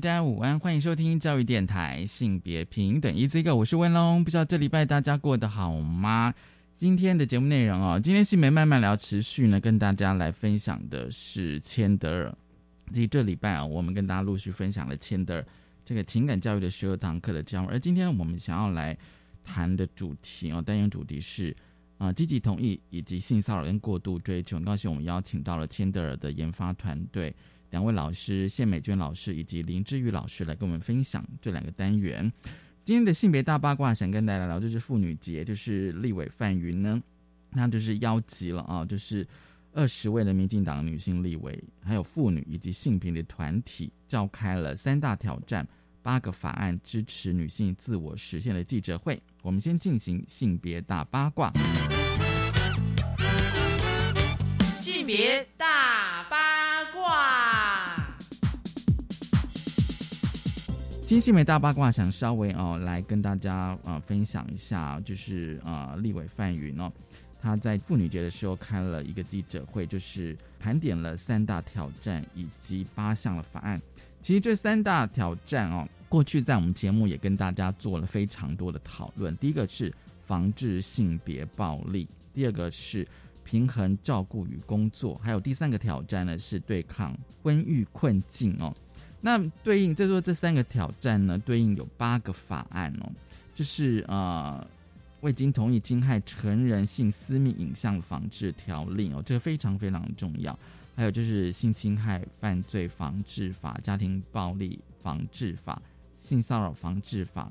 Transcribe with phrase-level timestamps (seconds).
[0.00, 4.22] 大家午安，欢迎收听教育电台性别平等 Easy Go，我是温龙。
[4.22, 6.32] 不知道这礼拜大家过得好吗？
[6.76, 12.32] 今天的节目内容哦，今天性别慢慢聊持续呢，跟大家来分享的是千德尔。
[12.92, 15.46] 其实这礼拜啊，我们跟大家陆续分享了千德尔
[15.84, 18.96] 这个情感教育的十二堂课的教而今天我们想要来
[19.42, 21.56] 谈的主题哦，单元主题是
[21.96, 24.58] 啊，积极同意以及性骚扰跟过度追求。
[24.58, 27.34] 很高兴我们邀请到了千德尔的研发团队。
[27.70, 32.32] 两位老师谢美娟老师以及林志玉老师来跟我们分享这两个单元。
[32.84, 37.02] 今天的性别大八卦，想跟大家聊就是妇女节，就是立委范云呢，
[37.50, 39.26] 那就是邀集了啊，就是
[39.74, 45.68] 二十位的民进党女性立委，还有妇女以及性平的团体，召开了三大挑战
[46.02, 49.20] 八个法案支持女性自我实现的记者会。
[49.42, 51.52] 我们先进行性别大八卦。
[54.80, 55.87] 性别大
[61.08, 66.92] 金星美大八卦，想稍微哦来跟大家啊分享一下，就是啊立委范云哦，
[67.40, 73.80] 他在妇女节的时候开了一个记者会，就是盘点了三大挑战以及八项的法案。
[74.20, 79.34] 其实这三大挑战哦，过去在我们节目也跟大家做了非常多的讨论。
[79.38, 79.90] 第一个是
[80.26, 83.08] 防治性别暴力，第二个是
[83.46, 88.74] 平衡照顾与工作，还有第三个挑战呢是对抗婚育困境哦。
[89.20, 93.10] 那对应，再说这三个挑战呢，对应有八个法案哦，
[93.52, 94.64] 就是呃，
[95.22, 100.56] 未经同意侵害成人性私密影像防治条例哦，这个非常非常重要。
[100.94, 105.82] 还有就是性侵害犯罪防治法、家庭暴力防治法、
[106.20, 107.50] 性骚扰防治法、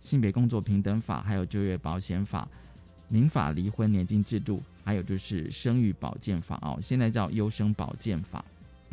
[0.00, 2.46] 性别工作平等法，还有就业保险法、
[3.08, 8.44] 民法离婚年金制度，还有就是生育保健法哦，现在叫优生保健法。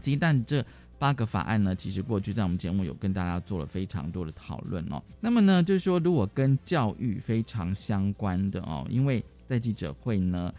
[0.01, 0.65] 鸡蛋这。
[0.97, 5.01] 八个法案呢，其实过去在我们节目有跟大家做了非常多的讨论哦。
[5.19, 10.53] 那么呢，就是说如果跟教育非常相关的哦，因为在记者会呢，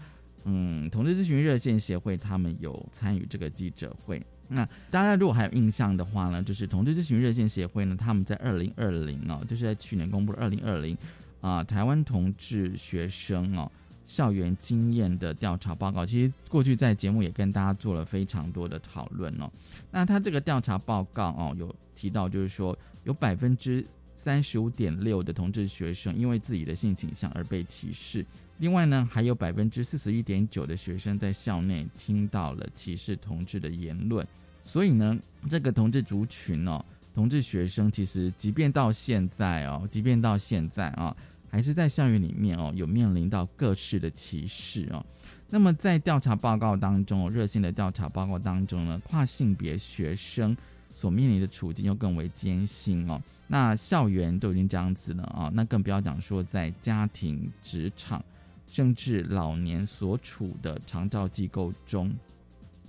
[0.44, 4.22] 嗯，同志咨询热线协会他们有参与这个记者会。
[4.48, 10.96] 那大家如果还有印象的话呢，就是同志咨询热线协会呢，他们在二零二零哦，就是在去年公布二零二零
[11.40, 13.70] 啊，台湾同志学生哦。
[14.06, 19.50] 校园经验的调查报告，其实过去在节目也跟大家做了非常多的讨论哦。
[19.90, 23.84] 那他这个调查报告哦，有提到就是说，有百分之
[24.14, 28.24] 三十五点六的同志学生因为自己的性倾向而被歧视。
[28.58, 34.26] 另外呢，还有百分之四十一点九的学生在校内听到了歧视同志的言论。
[34.62, 35.18] 所以呢，
[35.50, 41.14] 这个同志族群哦，同志学生其实即便到现在哦，即便到现在啊。
[41.50, 45.04] 还是在校园里面哦，有面临到各式的歧视哦。
[45.48, 50.56] 那么在调查报告当中，热线的调查报告当中呢，跨性别学生
[50.92, 53.22] 所面临的处境又更为艰辛哦。
[53.46, 58.24] 那校园都已经这样子了啊，那更不要讲说在家庭、职场，
[58.66, 62.12] 甚至老年所处的长照机构中，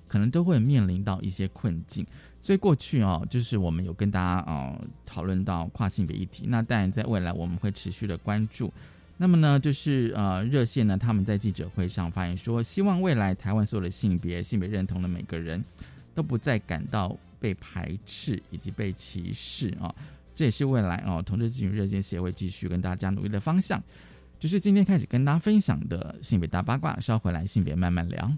[0.07, 2.03] 可能都会面临到一些困境。
[2.47, 6.45] 所以过去哦，就是我们有跟大家哦讨论到跨性别议题。
[6.47, 8.71] 那当然，在未来我们会持续的关注。
[9.17, 15.61] 那么呢，就是呃热线呢，他们在记者会上发言说，希望未来台湾所有的性别、性别认同的每个人
[16.15, 19.93] 都不再感到被排斥以及被歧视啊。
[20.33, 23.83] 这也是未来哦，同志咨询热线协会继续跟大家努力的方向。
[24.39, 28.31] 就是今天开始跟大家分享的性别大八卦，稍回来性别慢慢聊。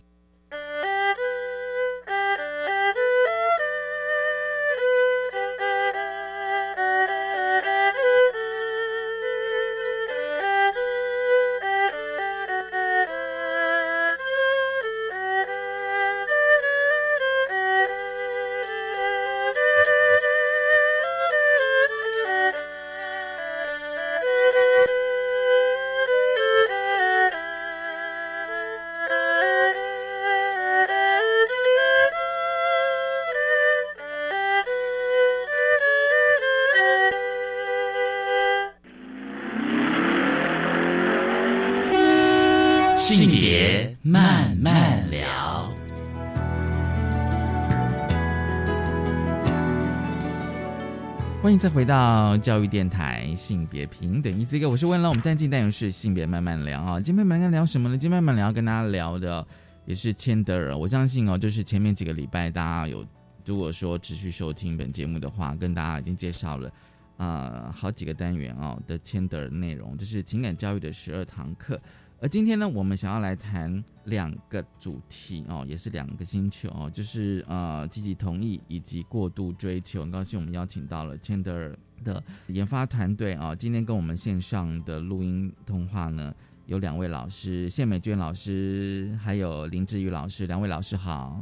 [51.60, 57.98] 再回到教育电台性别平等一这个，我是问了，我们暂进单元是性别慢慢聊啊，今天慢慢聊什么呢？
[57.98, 59.46] 今天慢慢聊跟大家聊的
[59.86, 63.06] 也是千德尔，我相信哦，就是前面几个礼拜大家有
[63.46, 66.72] 如果说持续收听本节目的话，跟大家已经介绍了
[67.18, 71.78] 啊好几个单元哦的千德尔内容，这是情感教育的十二堂课。
[72.22, 80.02] 而今天呢，我们想要来谈两个主题哦，也是两个星球哦，就是呃积极同意以及过度追求。
[80.02, 86.36] 很高兴我们邀请到了千德尔的研发团队啊，今天跟我们线上的录音通话呢，
[86.66, 91.42] 有两位老师，谢美娟老师还有林志宇老师，两位老师好。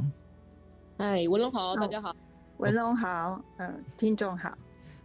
[0.96, 2.14] 嗨，文龙好，大家好，
[2.58, 4.56] 文龙好，嗯，听众好，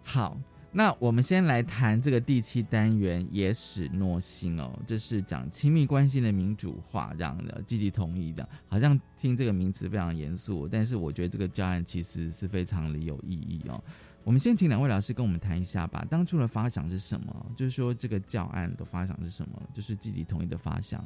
[0.04, 0.38] 好。
[0.76, 13.82] 那我们先来谈这个第七单元“野史诺心”哦，这是讲亲密关系的民主化这样的，积极同意这样，好像听这个名词非常严肃，但是我觉得这个教案其实是非常的有意义哦。
[14.24, 17.46] 我们先请两位老师跟我们谈一下吧，当初的发想是什么？
[17.56, 19.62] 就是说这个教案的发想是什么？
[19.76, 21.06] 就是积极同意的发想。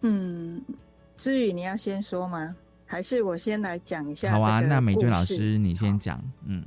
[0.00, 0.62] 嗯，
[1.18, 2.56] 志宇，你要先说吗？
[2.86, 4.32] 还是我先来讲一下？
[4.32, 6.18] 好啊，那美娟老师你先讲。
[6.46, 6.64] 嗯，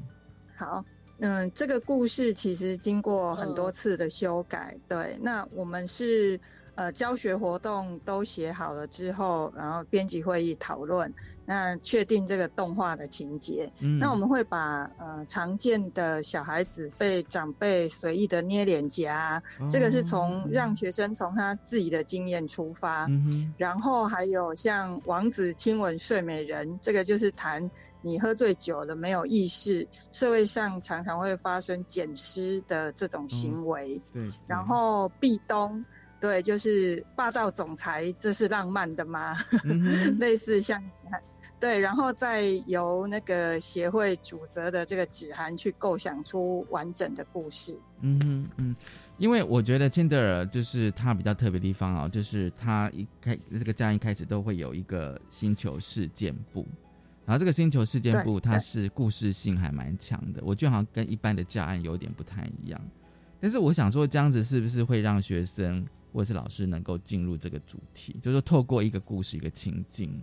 [0.56, 0.86] 好。
[1.20, 4.76] 嗯，这个故事其实经过很多次的修改。
[4.88, 6.38] 对，那我们是
[6.76, 11.14] 呃教学活动都写好了之后，然后编辑会议讨论，
[11.46, 13.72] 那确定这个动画的情节。
[13.80, 23.06] 嗯，那我们会把呃常见的小孩子被长辈随意的捏脸颊，这个是从让学生从他自己的经验出发。
[23.06, 27.70] 嗯然后还有像王子亲吻睡美人，这个就是谈。
[28.04, 29.88] 你喝醉酒了没有意识？
[30.12, 34.00] 社会上常常会发生捡尸的这种行为。
[34.12, 35.84] 对，然后壁咚，
[36.20, 39.36] 对，就是霸道总裁，这是浪漫的吗？
[40.20, 40.82] 类似像，
[41.60, 47.74] 对，然后再由那个协会主责的这个纸函去构想出完整的故事。
[48.02, 48.76] 嗯哼嗯，
[49.18, 56.68] 因为我觉得千德尔就是他比较特别地方哦，就是他一开这个这样一开始都会有一个星球事件部。
[57.26, 62.82] 然后这个星球事件簿，它是故事性还蛮强的，我觉得好像跟一般的教案有点不太一样。
[63.40, 70.22] 但是我想说，这样子是不是会让学生或者是老师能够进入这个主题，就是透过一个故事、一个情境？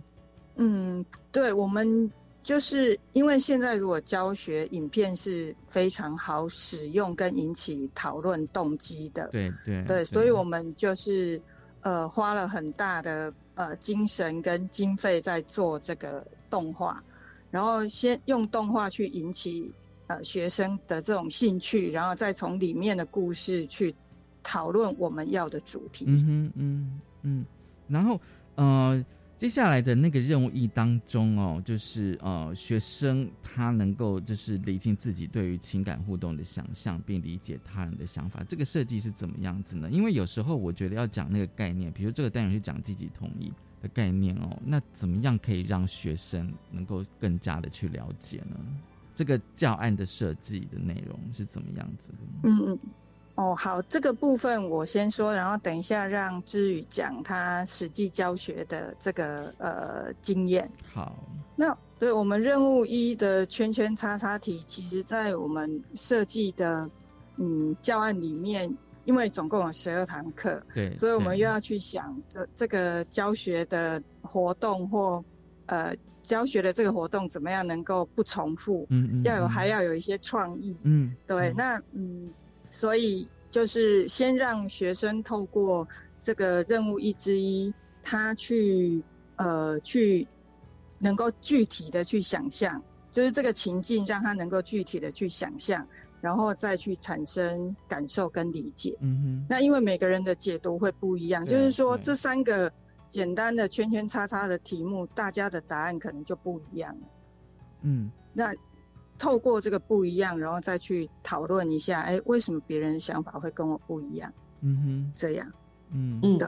[0.57, 2.11] 嗯，对，我们
[2.43, 11.41] 就是因为现在如果教学影片是非常好使用跟引起讨论动机的，对对对，所以我们就是
[11.81, 16.23] 呃花了很大的呃精神跟经费在做这个。
[16.51, 17.03] 动画，
[17.49, 19.71] 然后先用动画去引起
[20.07, 23.95] 呃学生的这种兴趣，然后再从里面的故事去
[24.43, 26.05] 讨论我们要的主题。
[26.07, 27.45] 嗯哼，嗯嗯，
[27.87, 28.19] 然后
[28.55, 29.03] 呃，
[29.37, 38.43] 接下来的那个任务一当中哦，就是呃学生他能够就是理清自己对于情感互动的想象，并理解他人的想法。
[38.47, 39.89] 这个设计是怎么样子呢？
[39.89, 43.51] 因为有时候我觉得要讲那个概念，比如这个单元是讲积极同意。
[43.81, 48.55] 的概念哦，那怎么样可以让学生能够更加的去了解呢？
[49.15, 52.17] 这个教案的设计的内容是怎么样子的？
[52.43, 52.79] 嗯嗯，
[53.35, 60.69] 哦好，这个部分我先说，然后等一下让知宇讲他实际教学的这个呃经验。
[60.93, 61.17] 好，
[61.55, 66.89] 那对我们任务一的圈圈叉叉题，其实在我们设计的
[67.37, 68.71] 嗯教案里面。
[69.05, 75.23] 因为总共有十二堂课，对，所以我们又要去想这这个教学的活动或
[75.65, 82.31] 呃教学的这个活动怎么样能够不重复，嗯嗯，要有还要有一些创意，嗯，对，那嗯，
[82.69, 85.87] 所以就是先让学生透过
[86.21, 89.03] 这个任务一之一，他去
[89.37, 90.27] 呃去
[90.99, 92.81] 能够具体的去想象，
[93.11, 95.85] 就是这个情境让他能够具体的去想象。
[96.21, 98.95] 然后再去产生感受跟理解。
[99.01, 99.45] 嗯哼。
[99.49, 102.71] 那因为每个人的解读会不一样，就是说这三个
[103.09, 106.95] 简单的圈圈叉叉的题目，大家的答案可能就不一样。
[107.81, 108.09] 嗯。
[108.31, 108.53] 那
[109.17, 114.31] 透过这个不一样，然后再去讨论一下，哎，为什么别人的想法会跟我不一样？
[114.61, 115.11] 嗯哼。
[115.15, 115.51] 这样。
[115.89, 116.37] 嗯嗯。
[116.37, 116.47] 对。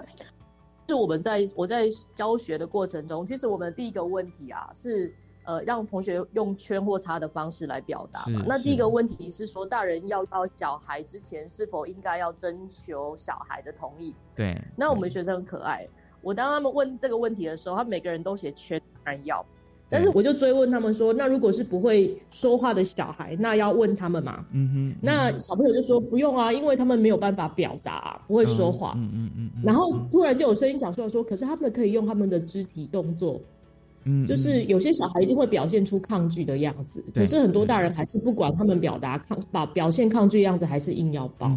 [0.87, 5.13] 是我们在我在教学的过程中，其实我们第一个问题啊是。
[5.45, 8.43] 呃，让同学用圈或叉的方式来表达嘛。
[8.47, 14.15] 那第一个问题是说，大人要要小孩之前，是否应该要征求小孩的同意？
[14.35, 14.57] 对。
[14.75, 15.87] 那我们学生很可爱，
[16.21, 19.45] 我当他们问这个问题的时候，他每个人都写圈，当然要。
[19.89, 24.43] 但是我就追问他们说，那如果是不会说话的小孩，那要问他们吗？
[24.51, 24.99] 嗯哼。
[25.01, 28.93] 那小朋友就说不用啊，因为他们没有办法表达，不会说话。
[28.95, 29.51] 嗯嗯嗯。
[29.63, 33.39] 然后突然就有声音讲出来说，可是他们可以用他们的肢体动作。
[34.05, 41.51] 嗯，就是有些小孩一定会表现出抗拒的样子，可是很多大人还是不管他们表达抗把表现抗拒样子，还是硬要抱。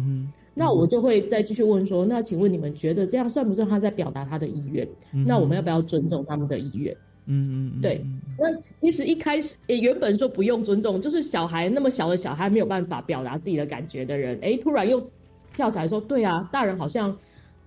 [0.53, 4.87] 那我就会再继续问说，那请问你们觉得这样算不算他在表达他的意愿？
[5.11, 6.95] 那我们要不要尊重他们的意愿？
[7.27, 8.01] 嗯嗯，对。
[8.39, 8.47] 那
[8.79, 15.05] 其实一开始也原本说不用尊重，就是小孩那么小的小孩没有办法表达自己的感觉的人，哎，突然又
[15.53, 17.15] 跳起来说，对啊，大人好像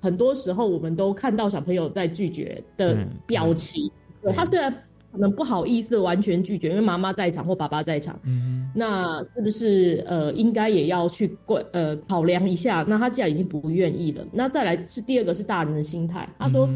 [0.00, 3.88] 很多时候我们都看到小朋友在拒绝的表情，
[4.34, 4.74] 他虽然。
[5.12, 8.16] 可能不好意思完全拒绝，因为妈妈在场或爸爸在场。
[8.22, 12.84] 嗯，那是不是呃应该也要去过呃考量一下？
[12.86, 16.28] 那他既然已经不愿意了，那再来是第二个是大人的心态。
[16.38, 16.68] 他说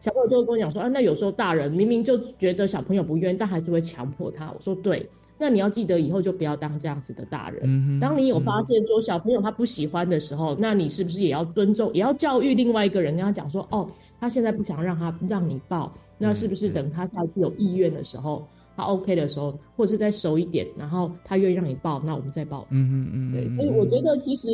[0.00, 4.50] 小朋友就会跟我讲说啊，那有时候大人明明就觉得小朋友不愿意，但还是会强迫他。
[4.50, 5.06] 我说对，
[5.36, 7.60] 那你要记得以后就不要当这样子的大人。
[7.64, 13.86] 嗯当你有发现说小朋友他不喜欢的时候，那你是不是也要尊重，也要教育另外一个人跟他讲说哦，
[14.18, 15.92] 他现在不想让他让你抱。
[16.22, 22.64] 那是不是等他下次有意愿的时候，他 OK 的时候，或者是再熟一点，然后他愿意让你报，那我们再报。
[22.70, 23.32] 嗯嗯嗯。
[23.32, 24.48] 对，所以我觉得其实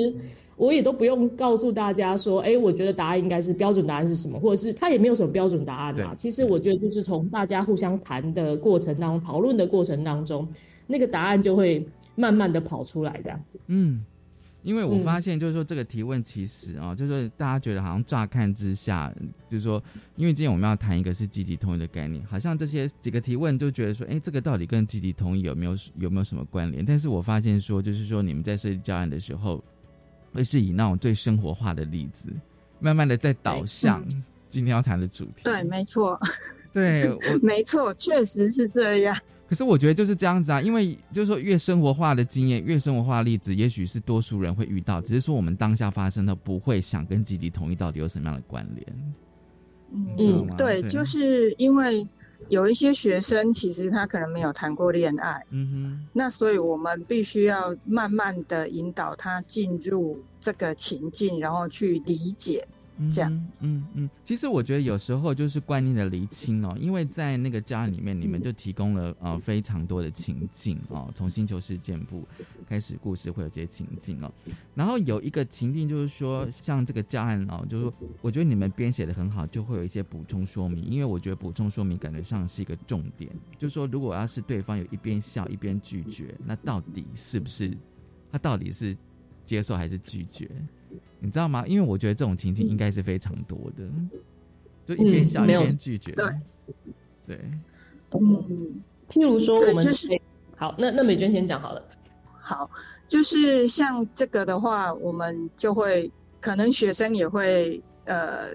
[0.56, 6.14] 我也都不用告诉大家说，哎，我觉得答案应该是标准答案是什么，或者是他也没有什么标准答案啊。
[6.16, 10.48] 其实我觉得就是从大家互相谈的过程当中，讨论的过程当中，
[10.86, 13.60] 那个答案就会慢慢的跑出来这样子。
[13.66, 14.04] 嗯。
[14.62, 19.12] 因为我发现，就是说这个提问其实啊，就是大家觉得好像乍看之下，
[19.48, 19.82] 就是说，
[20.16, 26.84] 因为今天我们要谈一个是积极同意的概念，好像这些几个提问就觉得说，哎，这个到底跟积极同意有没有有没有什么关联？
[26.84, 29.62] 但是我发现说，就是说你们在设计教案的时候，
[30.32, 32.30] 会是以那种最生活化的例子，
[32.80, 34.04] 慢慢的在导向
[34.48, 35.44] 今天要谈的主题。
[35.44, 36.20] 对，没错。
[36.72, 37.08] 对，
[37.40, 39.16] 没错，确实是这样。
[39.48, 48.86] 可是我觉得就是这样子啊，因为就是说越生活化的经验，越生活化的例子，也许是多数人会遇到，只是说我们当下发生的不会想跟集体同意到底有什么样的关联。
[49.90, 52.06] 嗯，对，就是因为
[52.50, 62.68] 有一些学生其实他可能没有谈过恋爱，嗯哼，那所以我们必须要慢慢的引导他进入这个情境，然后去理解。
[63.12, 72.26] 这样，嗯嗯，其实我觉得有时候就是观念的厘清哦，因为在那个家里面，你们就提供了呃非常多的情境哦，从星球事件部
[72.68, 74.32] 开始，故事会有这些情境哦，
[74.74, 87.76] 然后有一个情境就是说，像这个教案哦，就是我觉得你们编写的很好，就会有一些补充说明，因为我觉得补充说明感觉上是一个重点，就是说如果要是对方有一边笑一边拒绝，那到底是不是
[88.32, 88.96] 他到底是
[89.44, 90.50] 接受还是拒绝？
[91.20, 91.66] 你知道吗？
[91.66, 93.88] 因为我觉得这种情境应该是非常多的，
[94.86, 96.12] 就一边笑一边拒绝。
[96.12, 96.26] 对，
[97.26, 97.40] 对，
[98.12, 98.80] 嗯，
[99.10, 100.08] 譬如说，我们就是
[100.56, 101.82] 好，那那美娟先讲好了。
[102.40, 102.70] 好，
[103.08, 108.54] 就是像这个的话，我们就会可能学生也会呃，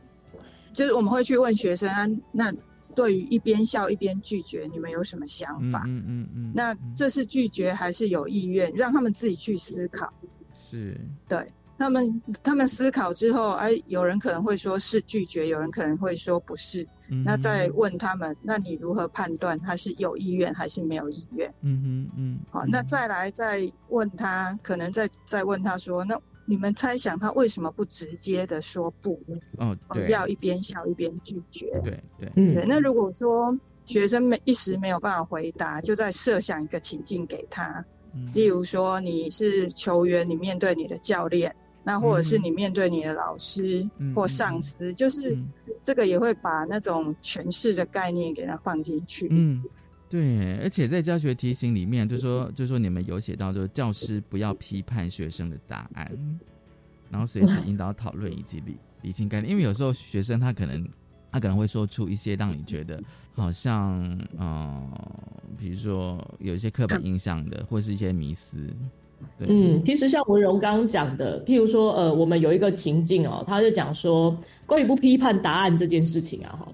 [0.73, 2.53] 就是我们会去问学生，那
[2.95, 5.83] 对于一边笑一边拒绝，你们有什么想法？
[5.87, 6.51] 嗯嗯嗯。
[6.55, 8.71] 那这是拒绝还是有意愿？
[8.73, 10.11] 让他们自己去思考。
[10.53, 10.97] 是，
[11.27, 11.45] 对。
[11.77, 16.88] 他们他们思考之后，哎，有人可能会说是拒绝，有人可能会说不是。
[17.25, 21.53] 那再问他们，那你如何判断他是有意愿还是没有意愿？
[21.62, 22.39] 嗯哼嗯。
[22.50, 29.20] 好，那再来再问他，可能再再问他说，那你们猜想他为什么不直接的说不？
[29.58, 29.77] 哦，
[30.10, 31.80] 要一边笑一边拒绝。
[31.84, 32.65] 对对嗯。
[32.68, 37.84] 那如果说学生没一时没有办法回答，就在设想一个情境给他，
[38.34, 41.53] 例如说你是球员，你面对你的教练。
[41.83, 43.85] 那或者是你面对你的老师
[44.15, 45.37] 或上司，就是
[45.83, 49.27] 这个也会把那种诠释的概念给它放进去。
[49.31, 49.61] 嗯，
[50.09, 56.09] 对，而且在教学提醒里面，就说就说你们有写到，就是教师不要批判学生的答案，
[57.09, 59.51] 然后随时引导讨论以及理理清概念。
[59.51, 60.87] 因为有时候学生他可能
[61.31, 64.01] 他可能会说出一些让你觉得好像
[64.39, 64.89] 嗯，
[65.57, 68.73] 比如说有一些刻板印象的，或是一些迷思。
[69.39, 76.68] 嗯，其实像文荣刚刚讲的，譬如说，呃，我们有一个情境哦，他就讲说，关于不批判答案这件事情啊，哈，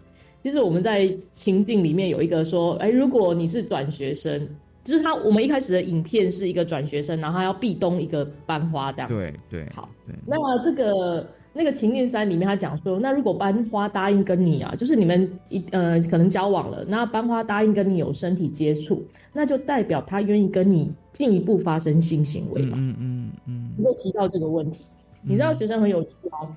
[0.44, 4.48] 其实我们在情境里面有一个说，哎，如果你是转学生，
[4.84, 9.90] 就是他，我们一开始的影片是一个转学生，然后他要壁咚一个班花这样，对对，好，
[10.26, 19.04] 那这个那个情境三里面他讲说，那如果班花答应跟你啊，就是你们一呃可能交往了，那班花答应跟你有身体接触。
[19.40, 22.78] 那就代表他愿意跟你进一步发生性行为嘛？
[22.78, 23.72] 嗯嗯嗯。
[23.82, 24.84] 又提到这个问题，
[25.22, 26.54] 你知道学生很有趣哦。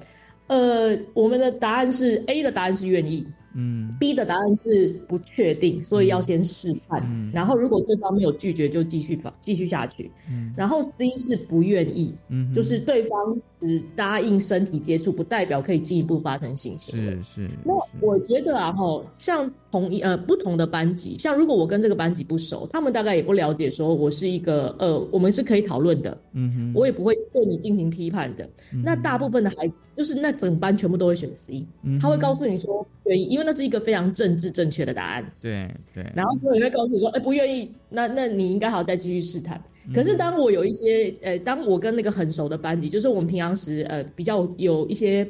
[0.48, 3.24] 呃，我们的答案是 A 的答案是愿意，
[3.54, 7.30] 嗯，B 的答案是不确定，所以要先试探。
[7.32, 10.10] 然后如果对方没有拒绝，就继续继续下去。
[10.28, 10.52] 嗯。
[10.56, 17.12] 然后 C 是不愿意，嗯，就是对方只答应身体接触，不代表可以进一步发生性行为。
[17.22, 17.50] 是是。
[17.64, 26.18] 那我觉得啊，吼，像同一呃不同的班级，像如果我跟这个班级不熟，他们大概也不了解，说我是一个呃，我们是可以讨论的。
[26.32, 26.72] 嗯哼。
[26.74, 28.48] 我也不会对你进行批判的。
[28.84, 31.64] 那大部分的孩子，就是那整班全部都会选 C，
[32.00, 35.32] 他会告诉你说愿意，因为那是一个非常政治正确的答案。
[35.40, 36.04] 对对。
[36.16, 39.62] 然后所以会告诉你说，哎，不愿意，那那你应该还要再继续试探。
[39.94, 45.28] 可是当我有一些呃，当我跟那个很熟的班级，就是我们平常时呃比较有一些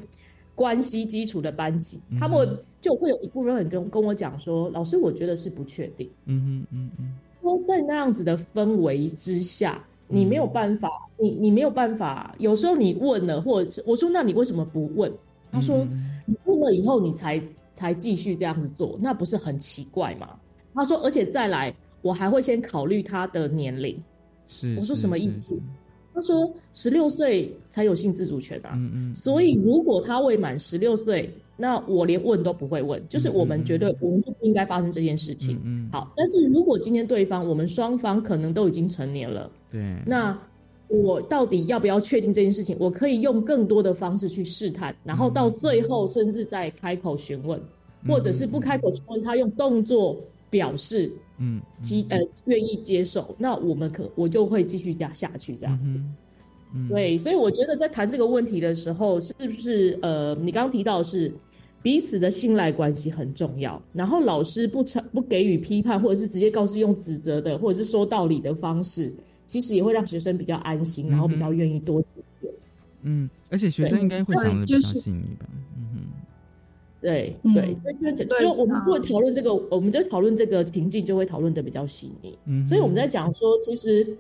[0.54, 6.10] 关系基础的班级，他们就会有一部分人跟跟我讲说，老师，我觉得是不确定。
[6.26, 7.14] 嗯嗯嗯嗯。
[7.40, 12.34] 说在那样子的氛围之下，你没有办法，你你没有办法。
[12.38, 15.10] 有时候你问了，或者是我说，那你为什么不问？
[15.50, 15.86] 他说，
[16.24, 17.42] 你问了以后，你才
[17.72, 20.38] 才继续这样子做，那不是很奇怪吗？
[20.74, 24.00] 他说，而且再来，我还会先考虑他的年龄。
[24.46, 25.58] 是，我说什么意思？
[26.14, 35.58] 他说十六岁才有性自主权啊，嗯嗯，所以如果他未满十六岁，那我连问都不会问，就是我们绝对我们就不应该发生这件事情。
[35.64, 40.38] 嗯，好，但是如果今天对方我们双方可能都已经成年了，对，那
[40.88, 42.76] 我到底要不要确定这件事情？
[42.78, 47.58] 我可以用更多的方式去试探，然后到最后甚至再开口询问，
[48.06, 50.14] 或者是不开口询问，他用动作
[50.50, 51.10] 表示。
[51.44, 56.00] 嗯，接呃愿意接受，那我们可我就会继续下下去这样子。
[56.88, 61.34] 对，所以我觉得在谈这个问题的时候，是不是呃，你刚刚提到是
[61.82, 69.12] 彼此的信赖关系很重要，然后老师不成不给予批判，或者是直接告诉用指责的，或者是说道理的方式，
[69.48, 72.10] 其实也会让学生比较安心，然后比较愿意多听。
[73.02, 75.46] 嗯，而且学生应该会想的比较细腻吧。
[75.76, 75.91] 嗯哼。
[77.02, 82.38] 对对，所以就就我们会讨论这个，我们就讨论这个情境，就会讨论的比较细腻。
[82.46, 84.16] 嗯，所以我们在讲说，其实，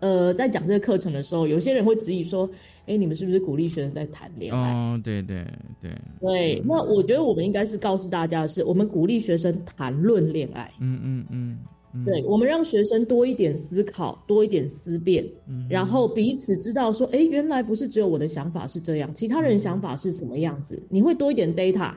[0.00, 2.50] 呃，在讲这个课程的时候，有些人会质疑说，
[2.86, 4.72] 哎，你们是不是鼓励学生在谈恋爱？
[4.72, 5.44] 哦，对对
[5.80, 5.90] 对
[6.20, 6.62] 对。
[6.66, 10.70] 那我觉得我们应该是告诉大家的是，我们鼓励学生谈论恋爱。
[10.80, 11.58] 嗯嗯嗯。
[12.06, 15.26] 对，我们让学生多一点思考，多一点思辨，
[15.68, 20.82] 然后彼此知道说，哎，原来不是只有我的想法是这样，其他人想法是什么样子。
[20.88, 21.92] 你会多一点 data，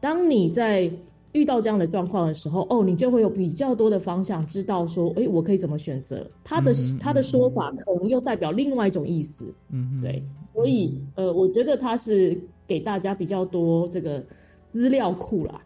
[0.00, 0.90] 当你在
[1.32, 6.26] 遇到这样的状况的时候，哦，你就会有比较多的方向，知道说，哎，我可以怎么选择。
[6.42, 9.52] 他的他的说法可能又代表另外一种意思。
[9.70, 14.24] 嗯，对，所以呃，我觉得他是给大家比较多这个
[14.72, 15.60] 资料库啦。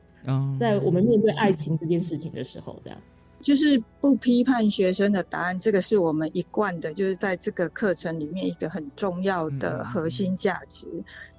[0.59, 2.99] 在我们面对爱情这件事情的时候，这样。
[3.41, 10.87] 就是不批判学生的答案，这个是我们一贯的，就是在这个课程里面一个很重要的核心价值。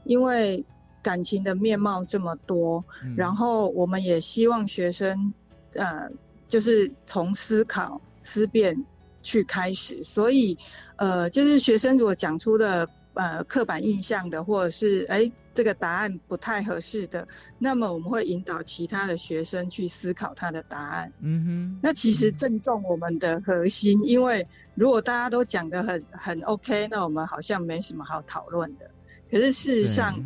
[0.03, 0.61] 因为
[1.03, 2.83] 感情的面貌这么多，
[3.15, 5.31] 然后我们也希望学生，
[5.73, 6.09] 呃，
[6.47, 8.75] 就是从思考、思辨
[9.21, 10.03] 去开始。
[10.03, 10.57] 所以，
[10.95, 15.31] 呃，就是学生如果讲出的呃刻板印象的，或者是哎。
[15.55, 17.27] 这个答案不太合适的，
[17.59, 21.13] 那么我们会引导其他的学生去思考他的答案。
[21.19, 28.89] 嗯哼，那其实正中我们的核心，因为如果大家都讲的很很 OK，那我们好像没什么好讨论的。
[29.29, 30.19] 可是事实上，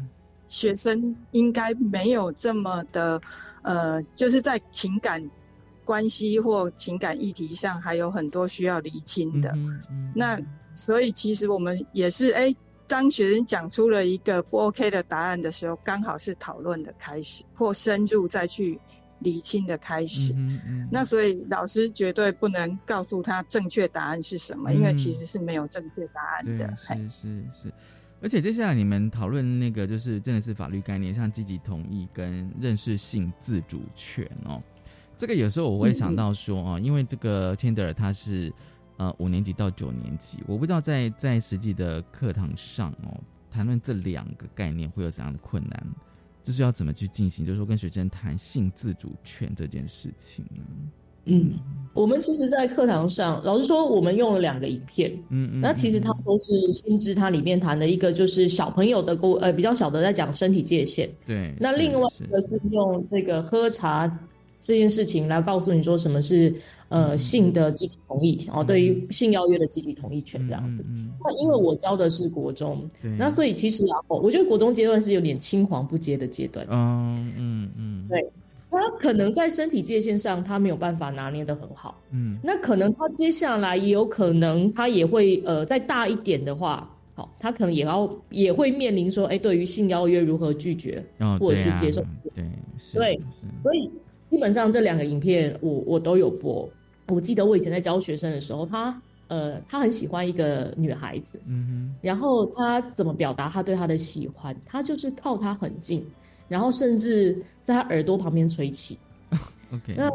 [0.48, 3.22] 学生应该没有这么的，
[3.62, 5.24] 呃，就是在情感
[5.86, 9.50] 关系或情感议题上还有很多需要厘清的。
[9.52, 10.40] 嗯嗯，那
[10.74, 12.56] 所以其实我们也是哎。
[12.90, 18.80] 当学生讲出了一个不 OK 的答案的时候，刚好是讨论的开始，或深入再去
[19.20, 20.34] 理清的开始。
[20.90, 26.74] 那所以老师绝对不能告诉他正确答案是什么，因为其实是没有正确答案的。
[26.78, 27.74] 是是是。
[28.22, 34.62] 而且接下来你们讨论那个就是真的是法律概念，像积极同意跟认识性自主权哦。
[35.16, 38.54] 这个有时候我会想到说哦，因为这个千德尔他是。
[39.00, 43.16] 呃，五年级到九年级，我不知道在在实际的课堂上哦，
[43.52, 45.88] 谈论这两个概念会有怎样的困难，
[46.42, 50.64] 就是要怎么去进行，就是说跟学生谈性自主权这件事情呢？
[51.26, 51.60] 嗯，
[51.98, 64.08] 我们其实，在课堂上，老师说我们用了两个影片，嗯嗯，那其实它都是心智，它里面谈的一个就是小朋友的沟，呃，比较小的在讲身体界限，对，那另外一个是用这个喝茶
[64.60, 66.54] 这件事情来告诉你说什么是。
[66.90, 70.86] 呃，性的集体同意，然后对于性邀约的集体同意权这样子。
[71.22, 76.66] 那因为我教的是国中，那所以其实啊，我觉得国中阶段是有点青黄不接的阶段。
[76.70, 78.26] 嗯嗯嗯，对，
[78.78, 82.00] 他可能在身体界限上他没有办法拿捏的很好。
[82.12, 91.04] 嗯，那可能他接下来也有可能他也会呃再大一点的话，好，他可能也要也会面临说，哎，对于性邀约如何拒绝，
[91.40, 92.02] 或者是接受？
[92.36, 92.44] 对，
[92.94, 93.22] 对，
[93.60, 93.90] 所以
[94.30, 96.70] 基本上这两个影片我我都有播。
[97.08, 104.56] 我记得我以前在教学生的时候，他呃，他很喜欢一个女孩子，嗯哼，然后他怎么表达他对她的喜欢？
[104.66, 106.06] 他就是靠她很近，
[106.48, 108.98] 然后甚至在他耳朵旁边吹气。
[109.72, 110.10] OK，那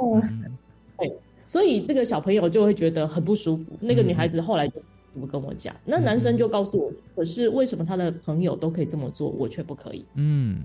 [0.99, 1.12] 对，
[1.47, 3.64] 所以这个小朋友就会觉得很不舒服。
[3.81, 4.81] 那个女孩子后来就
[5.14, 10.05] 不跟我讲，那男生就告诉我，可是为什么他的朋友都可以这么做，我却不可以？
[10.14, 10.62] 嗯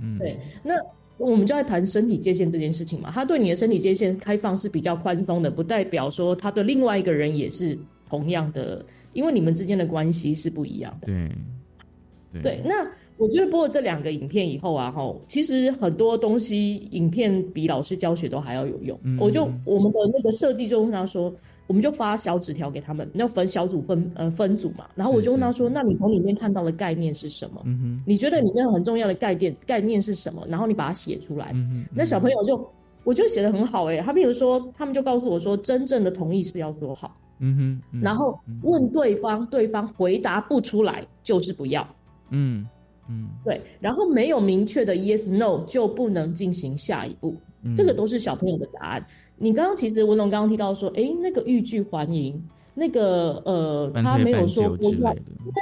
[0.00, 0.74] 嗯，对，那。
[1.18, 11.06] 我们就在谈身体界限这件事情嘛，他对你的身体界限开放是比较宽松的，不代表说他对另外一个人也是同样的，因为你们之间的关系是不一样的。
[11.06, 12.62] 对，对。
[12.66, 12.86] 那
[13.18, 18.98] 我觉得播了这两个影片以后啊，哈，其实很多东西影片比老师教学都还要有用。
[19.18, 21.32] 我就我们的那个设计就问他说。
[21.68, 24.86] 我们就发小纸条给他们，要分小组分呃分组嘛。
[24.94, 27.60] 然后我就问他说：“那你从里面看到的概念是什么？
[27.64, 30.46] 嗯你觉得里面很重要的概念概念是什么？
[30.48, 31.50] 然后你把它写出来。
[31.54, 32.70] 嗯那小朋友就
[33.02, 33.98] 我就写的很好哎。
[33.98, 37.16] 他比如说，他们就告诉我说，真正的同意是要做好。
[37.40, 38.00] 嗯哼。
[38.00, 41.84] 然后问对方，对方回答不出来就是不要。
[42.30, 42.64] 嗯
[43.08, 43.28] 嗯。
[43.44, 43.60] 对。
[43.80, 47.34] 然后没有明确的 yes no 就不能进行下一步。
[47.76, 49.04] 这个都是小朋友的答案。
[49.38, 52.40] 你刚刚其实文龙刚刚提到说，哎，那个欲拒还迎，
[52.74, 55.12] 那个呃，他没有说不要，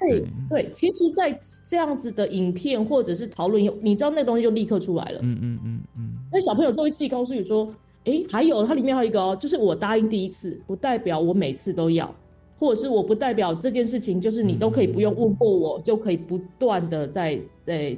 [0.06, 12.14] 对对，其实，在这样子的影片或者是讨论，你知道那东西就立刻出来了，嗯嗯嗯嗯，那小朋友都会自己告诉你说，哎，还有它里面还有一个哦，就是我答应第一次，不代表我每次都要，
[12.58, 17.96] 或者是我不代表这件事情就是你都可以不用问过我就可以不断的在在。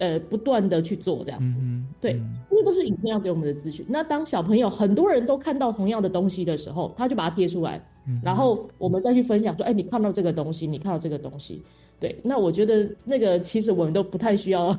[0.00, 1.58] 呃，不断的去做这样子，
[2.00, 3.84] 对，这些都是影片要给我们的资讯。
[3.88, 7.84] 那当小朋友很多人都看到同样的东西的时候，他就把它贴出来，
[8.22, 11.64] 然后我们再去分享说，哎，你看到这个东西，你看到这个东西，
[11.98, 12.20] 对。
[12.22, 14.78] 那我觉得那个其实我们都不太需要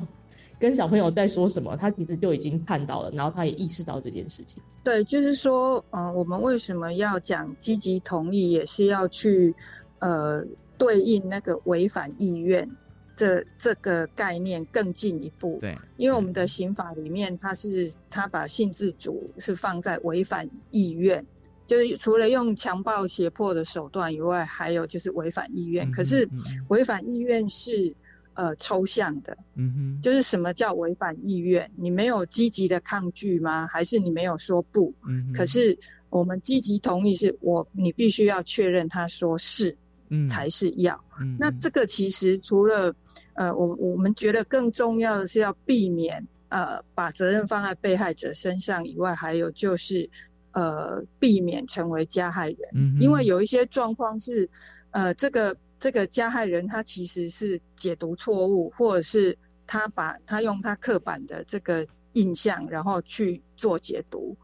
[0.60, 4.62] 跟小朋友在说什么，他其实就已经看到了，然后他也意识到这件事情。
[4.84, 9.54] 对，就是说，嗯，我们为什么要讲积极同意，也是要去
[9.98, 10.44] 呃
[10.76, 12.68] 对应那个违反意愿。
[13.16, 21.22] 这这个概念更进一步，对，因为我们的刑法里面，它是它把性自主是放在违反意愿，
[21.66, 25.92] 就是除了用强暴胁迫的手段以外，还有就是违反意愿。
[25.92, 26.26] 可是
[26.68, 27.94] 违反意愿是
[28.40, 31.70] 呃抽象的，嗯哼，就是什么叫违反意愿？
[31.76, 33.68] 你没有积极的抗拒吗？
[33.70, 34.90] 还是你没有说不？
[35.06, 39.76] 嗯，可是我们积极同意是我你必须要确认他说是，
[40.08, 40.98] 嗯，才是要。
[41.20, 42.94] 嗯那这个其实除了
[43.34, 50.08] 呃，我我们觉得更重要的是要避免呃把责任放在被害者身上以外，还有就是
[50.52, 52.58] 呃避免成为加害人，
[52.98, 54.48] 因为有一些状况是
[54.92, 64.36] 呃这个这个加害人他其实是解读错误，或者是他把他用他刻板的这个印象然后去做解读。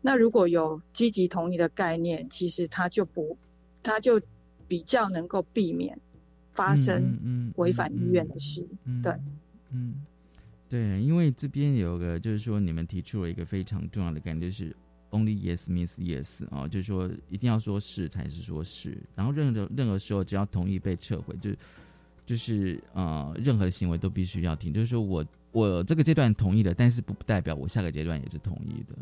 [0.00, 3.36] 那如果有积极同意的概念，其实他就不
[3.82, 4.18] 他就
[4.66, 5.98] 比较能够避免。
[6.54, 8.66] 发生违反意愿的事，
[9.02, 9.12] 对，
[9.72, 10.06] 嗯，
[10.70, 14.74] 对，因为这边有个，就是说你们提出了一个非常重要的概念，就是
[15.10, 21.58] Only yes means yes 啊，就是说一定要说是才是说是，然后任何任何时候只要同意被撤回，就是
[22.26, 24.72] 就是呃，任何行为都必须要停。
[24.72, 28.96] 就是说我我这个阶段同意了，但是不不代表我下个阶段也是同意的。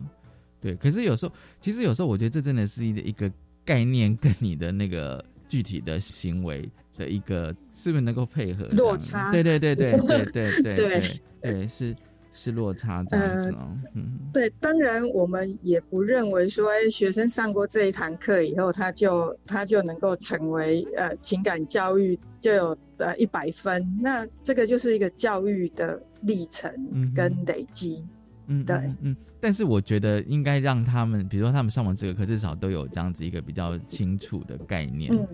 [0.60, 3.32] 对，可是有时候其实有时候我觉得这真的是一一个
[3.64, 9.32] 概念跟你的那个具体的行为的一个是不是能够配合落差？
[9.32, 11.96] 对对对对 对对对对对是。
[12.36, 13.78] 是落差这样子哦。
[13.94, 23.86] 嗯，对，当然我们也不认为说，哎，学生上过这一堂课以后，他就他就能够成为呃情感教育就有呃一百分。
[24.02, 26.70] 那这个就是一个教育的历程
[27.14, 28.04] 跟累积。
[28.48, 29.16] 嗯，对，嗯。
[29.40, 35.14] 但是我觉得应该让他们，比如说他们上完这个课，至少都有这样子一个比较清楚的概念。
[35.14, 35.26] 嗯。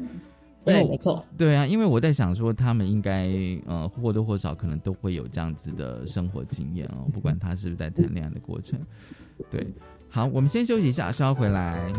[0.64, 1.24] 对，没错。
[1.38, 3.28] 对啊，因为我在想说，他们应该
[3.66, 8.78] 呃或多或少可能都会有这样子的生活经验哦，不管他是不是在谈恋爱的过程。
[9.50, 9.66] 对，
[10.08, 11.92] 好，我们先休息一下，稍后回来。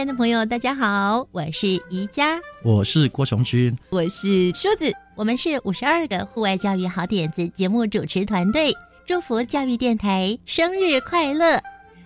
[0.00, 8.72] 亲爱的朋友，大家好，我是宜家，我是郭雄军，我是梳子，我们是五十二个户外教育好点子节目主持团队，
[9.06, 11.60] 祝福教育电台生日快乐！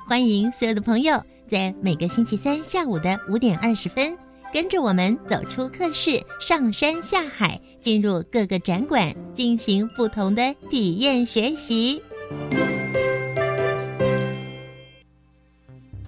[0.09, 4.19] 欢迎所有的朋友在每个星期三下午的五点二十分，
[4.53, 12.03] 跟着我们走出课室，上山下海，进入各个展馆，进行不同的体验学习。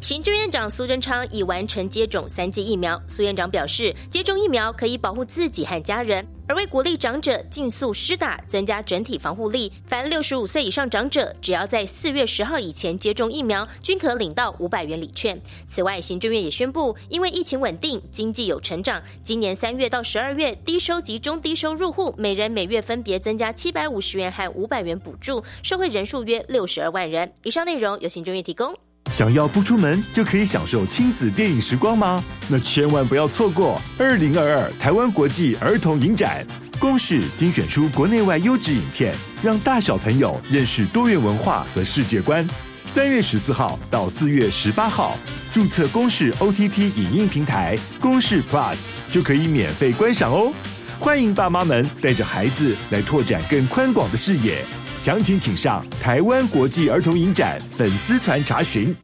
[0.01, 3.01] 行政院长苏贞昌已完成接种三剂疫苗。
[3.09, 15.41] 苏院长表示，接种疫苗可以保护自己和家人，而为鼓励长者尽速施打，增加整体防护力，凡六十五岁以上长者，只要在四月十号以前接种疫苗，均可领到五百元礼券。
[15.67, 27.33] 此外，行政院也宣布，因为疫情稳定，经济有成长，今年三月到十二月，低收及中低收入户每人每月分别增加七百五十元和五百元补助，受惠人数约六十二万人。
[27.43, 28.73] 以上内容由行政院提供。
[29.11, 32.23] 想要不出门就可以享受亲子电影时光吗？
[32.49, 36.47] 那千万不要错过二零二二台湾国际儿童影展，
[36.79, 42.47] 公视精选出国内外优质影片，让大小朋友认识多元文化和世界观。
[42.85, 45.17] 三月十四号到四月十八号，
[45.53, 48.77] 注册公视 OTT 影音平台公视 Plus
[49.11, 50.53] 就可以免费观赏哦。
[50.99, 54.65] 欢迎爸妈们带着孩子来拓展更宽广的视野。
[54.99, 58.95] 详情请上台湾国际儿童影展粉丝团查询。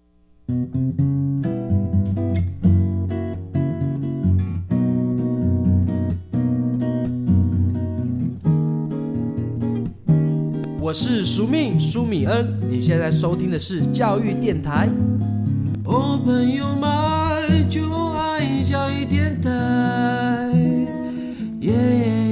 [10.80, 14.88] 我是苏命苏米恩，你现在收听的是教育电台。
[15.84, 19.50] 哦，朋友们，就爱教育电台。
[21.60, 22.31] 耶。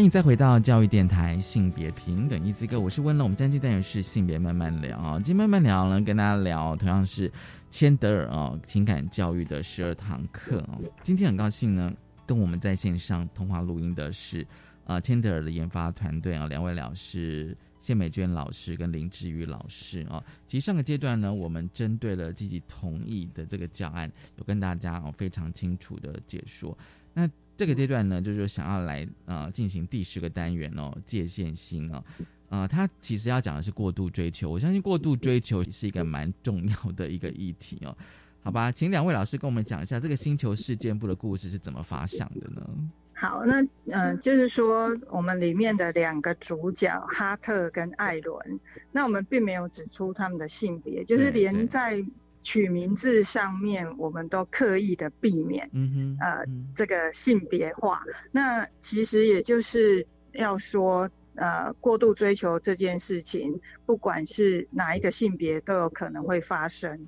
[0.00, 3.22] 欢迎再回到教育电台性别平等一字歌，我是温乐。
[3.22, 7.30] 我们今天单元是性别慢慢聊啊，今天慢慢聊呢，跟大家聊同样是
[7.70, 10.80] 千德尔啊情感教育的十二堂课哦。
[11.02, 11.92] 今天很高兴呢，
[12.24, 14.46] 跟我们在线上通话录音的是
[14.86, 17.54] 啊千德尔的研发团队啊，两位老师。
[17.78, 26.76] 谢美娟老师跟林志宇老师啊，其实上个阶段呢，我们针对了积极同意的这个教案，有跟大家哦非常清楚的解说。
[27.12, 27.28] 那
[27.60, 32.02] 这个阶段呢，就是想要来呃进行第十个单元哦，界限心哦，
[32.48, 34.48] 啊，他其实要讲的是过度追求。
[34.48, 37.94] 我相信过度追求是一个蛮重要的一个议题哦。
[38.42, 42.66] 好吧，请两位老师跟我们讲一下这个星球事件部的故事是怎么发想的呢？
[43.12, 48.58] 好，那嗯，就是说我们里面的两个主角哈特跟艾伦，
[48.90, 52.02] 那我们并没有指出他们的性别，就是连在
[52.42, 58.00] 取名字上面，我们都刻意的避免，嗯哼，呃，这个性别化。
[58.32, 67.06] 那其实也就是要说，呃，过度追求这件事情，不管是哪一个性别，都有可能会发生，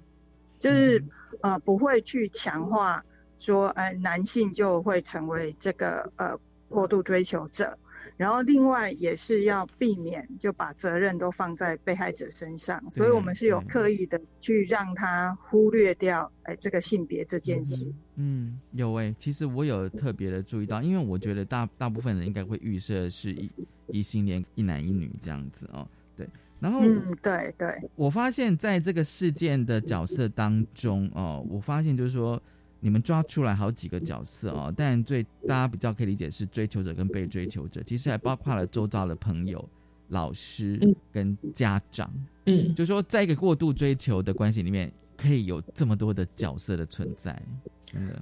[0.59, 1.03] 就是
[1.41, 3.03] 呃，不会去强化。
[3.39, 7.77] 说，呃，男性就会成为这个呃过度追求者，
[8.17, 17.93] 然后另外也是要避免就把责任都放在被害者身上，所以我们是有刻意的去让他忽略掉，哎，这个性别这件事。
[18.17, 23.51] 嗯，有哎，其实我有特别的注意到，因为我觉得大大部分人应该会预设是一
[23.89, 26.29] 一性恋一男一女这样子哦，对，
[26.61, 32.41] 然后嗯，对对，我发现在这个事件的角色当中哦，我发现就是说。
[32.85, 39.65] 你们抓出来好几个角色哦，但最大家比较可以理解是追求者跟被追求者，其实还包括了周遭的朋友、
[40.09, 40.81] 老师
[41.13, 42.13] 跟家长。
[42.47, 47.41] 嗯，就说在一个过度追求的关系里面，可以有这么多的角色的存在。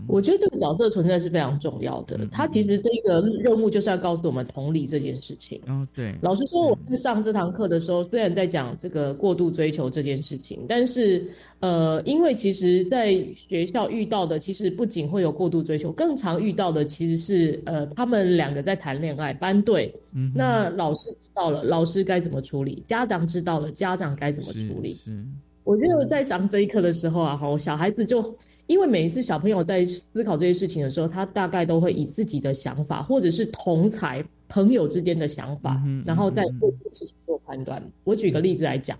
[0.08, 2.18] 我觉得这个角色存在是非常重要的。
[2.32, 5.60] 他其实这个任务就是要告诉我们同理这件事情。
[5.66, 6.14] 哦，对。
[6.20, 11.24] 老实说，我在上这堂课的时候，虽然在讲这个过度追求这件事情，但是
[11.60, 19.94] 呃，因为其实在学校遇到的，其实不仅会有过度追求，更常遇到的其实是呃，他们两个在谈恋爱，班队。
[20.12, 20.32] 嗯。
[20.34, 22.82] 那老师知道了，老师该怎么处理？
[22.88, 24.94] 家长知道了，家长该怎么处理？
[24.94, 25.24] 是。
[25.62, 28.36] 我觉得在上这一课的时候啊，哈，小孩子就。
[28.70, 37.82] 因为每一次小朋友在思考这些事情的时候，他大概都会以自己的想法，或者是同才朋友之间的想法，然后再做事情做判断。
[38.04, 38.96] 我举个例子来讲，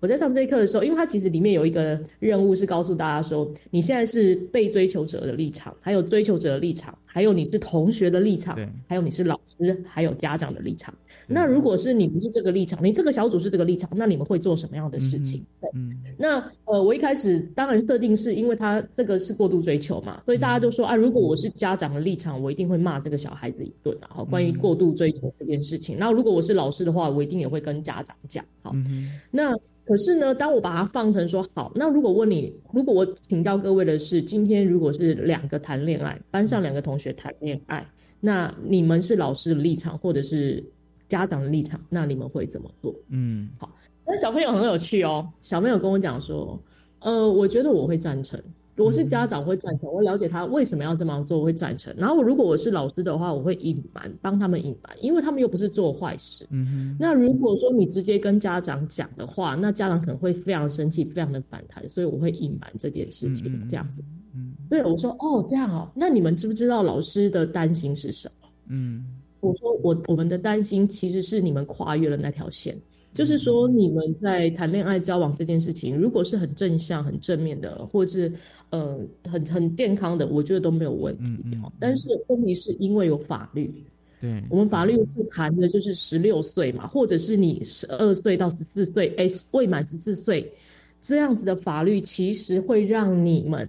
[0.00, 10.92] 我在上这一课的时候，因为它其实里面有一个任务是告诉大家说，你现在是被追求者的立场，还有追求者的立场，还有你是同学的立场，还有你是老师，还有家长的立场。
[11.32, 15.44] 那如果是你不是这个立场，你这个小组是这个立场，那你们会做什么样的事情？
[15.60, 15.70] 对，
[16.18, 24.08] 那呃，我一开始当然设定是因为他这个是过度追求嘛，所以大家都说啊，如果我是家长的立场，我一定会骂这个小孩子一顿啊。
[24.10, 28.44] 好，关于过度追求这件事情，那如果我是老师的话，我一定也会跟家长讲。
[28.62, 28.72] 好，
[29.30, 29.52] 那。
[29.84, 37.84] 可是呢，当我把它放成说好，那如果问你，如果我请教各位的是，今天如果是两个谈恋爱，班上两个同学谈恋爱，
[38.20, 40.64] 那你们是老师的立场或者是
[41.12, 42.94] 家长的立场，那你们会怎么做？
[43.10, 43.68] 嗯，好，
[44.06, 46.58] 那小朋友很有趣哦，小朋友跟我讲说，
[47.00, 48.42] 呃，我觉得我会赞成。
[48.78, 51.94] 我是家长会赞成，我了解他为什么要这么做，我会赞成。
[51.98, 56.46] 然后如果我是老师的话，我会隐瞒，帮他们隐瞒，因为他们又不是做坏事。
[56.50, 56.96] 嗯哼。
[56.98, 64.02] 那如果说你直接跟家长讲的话，那家长可能会非常生气，非常的反弹，所以我会隐瞒这件事情，这样子。
[64.34, 64.54] 嗯。
[64.70, 68.48] 对，我说哦，这样哦，那你们知不知道老师的担心是什么？
[68.68, 69.04] 嗯。
[69.42, 72.80] 我说我我们的担心其实是你们跨越了那条线。
[73.14, 78.32] 就是说，你们在谈恋爱、交往这件事情，如果是很正向、很正面的，或是
[78.70, 78.98] 呃
[79.30, 81.30] 很很健康的，我觉得都没有问题。
[81.78, 83.70] 但是问题是因为有法律，
[84.18, 90.50] 对我们法律不谈的就是十六岁嘛，或者是你十二岁到十四岁，哎，未满十四岁
[91.02, 93.68] 这样子的法律，其实会让你们，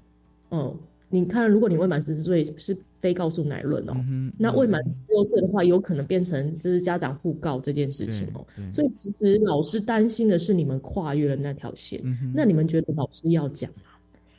[0.52, 0.74] 嗯。
[1.14, 3.94] 你看，如果你未满十四岁是非告诉乃论哦，
[4.36, 8.44] 那未满十六岁的话，有可能变成就是家长互告这件事情哦。
[8.72, 12.02] 所以其实老师担心的是你们跨越了那条线，
[12.34, 13.84] 那你们觉得老师要讲吗？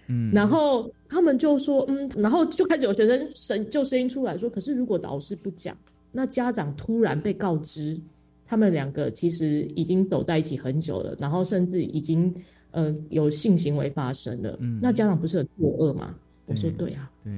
[0.09, 5.77] 嗯，然后他们就说嗯，然后就开始有学生声就声音出来说，可是如果老师不讲，
[6.11, 8.01] 那家长突然被告知
[8.47, 12.35] 他们两个其实已经走在一起很久了，然后甚至已经
[12.73, 16.17] 呃有性行为发生了，那家长不是很作恶吗？
[16.47, 17.33] 我说对啊，对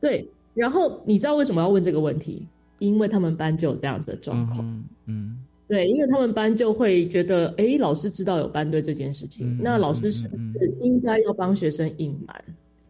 [0.00, 2.46] 对，然后你知道为什么要问这个问题？
[2.78, 12.44] 因为他们班就有这样子的状况，嗯，对，因为他们班就会觉得，哎，老师知道有班队这件事情，那老师是不是应该要帮学生隐瞒？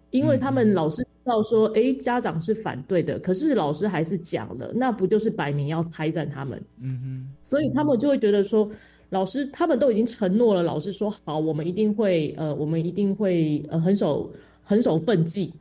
[0.08, 6.62] 因为他们老师知道说，哎，家长是反对的，可是老师还是讲了，那不就是摆明要拆散他们？
[6.80, 8.70] 嗯哼，所以他们就会觉得说，
[9.10, 14.32] 老师他们都已经承诺了，老师说好，我们一定会，呃，我们一定会，呃，很守
[14.62, 15.52] 很守分际。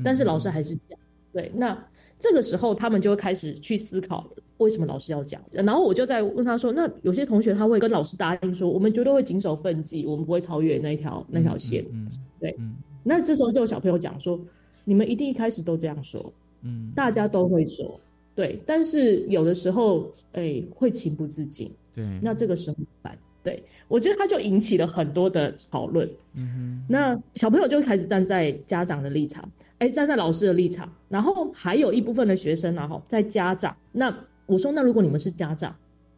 [0.00, 0.98] 好，但是老师还是讲，
[1.32, 1.86] 对，那
[2.18, 5.40] 这个时候他们就会开始去思考，为什么老师要讲？
[5.50, 11.84] 然后我就在问他说，那有些同学他会跟老师答应说，我们绝对会谨守分际，我们不会超越那条那条线。
[11.92, 12.56] 嗯，对。
[13.02, 14.38] 那这时候就有小朋友讲说，
[14.84, 16.32] 你们一定一开始都这样说，
[16.62, 17.98] 嗯，大家都会说，
[18.34, 23.16] 对，但是有的时候，哎，会情不自禁，对，那这个时候怎么办？
[23.42, 26.06] 对，我觉得他就引起了很多的讨论。
[26.34, 33.74] 嗯哼，那小朋友就开始站在家长的立场，哎，站在老师的立场，然后还有一部分的学生然后在家长。
[33.92, 34.14] 那
[34.44, 35.74] 我说，那如果你们是家长，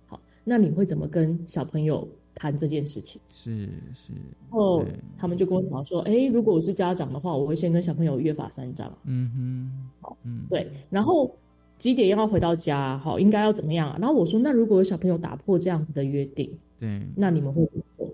[0.07, 3.21] 好，那你会怎么跟小朋友谈这件事情？
[3.29, 4.13] 是是。
[4.13, 4.85] 然后，
[5.17, 8.93] 他们就跟我讲说，哎，如果我是家长的话，我会先跟小朋友约法三章。
[9.05, 11.33] 嗯哼，好，嗯，对，然后
[11.79, 12.99] 几点要回到家？
[12.99, 13.97] 好，应该要怎么样？
[14.01, 16.59] 然后我说，那如果有小朋友打破这样子的约定？
[16.81, 18.09] 对，那你们会怎么做？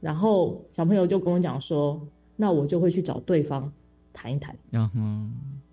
[0.00, 2.00] 然后小朋友就跟我讲说，
[2.36, 3.72] 那我就会去找对方
[4.12, 4.94] 谈一谈，然后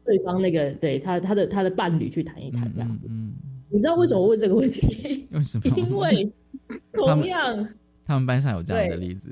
[0.05, 3.07] 对方那个对他他的他的伴侣去谈一谈这样子。
[3.09, 3.33] 嗯，
[3.69, 5.27] 你知道为什么问这个问题？
[5.31, 5.77] 为什么？
[5.77, 6.31] 因为
[6.93, 7.67] 同样，
[8.05, 9.29] 他们班上有这样的例子。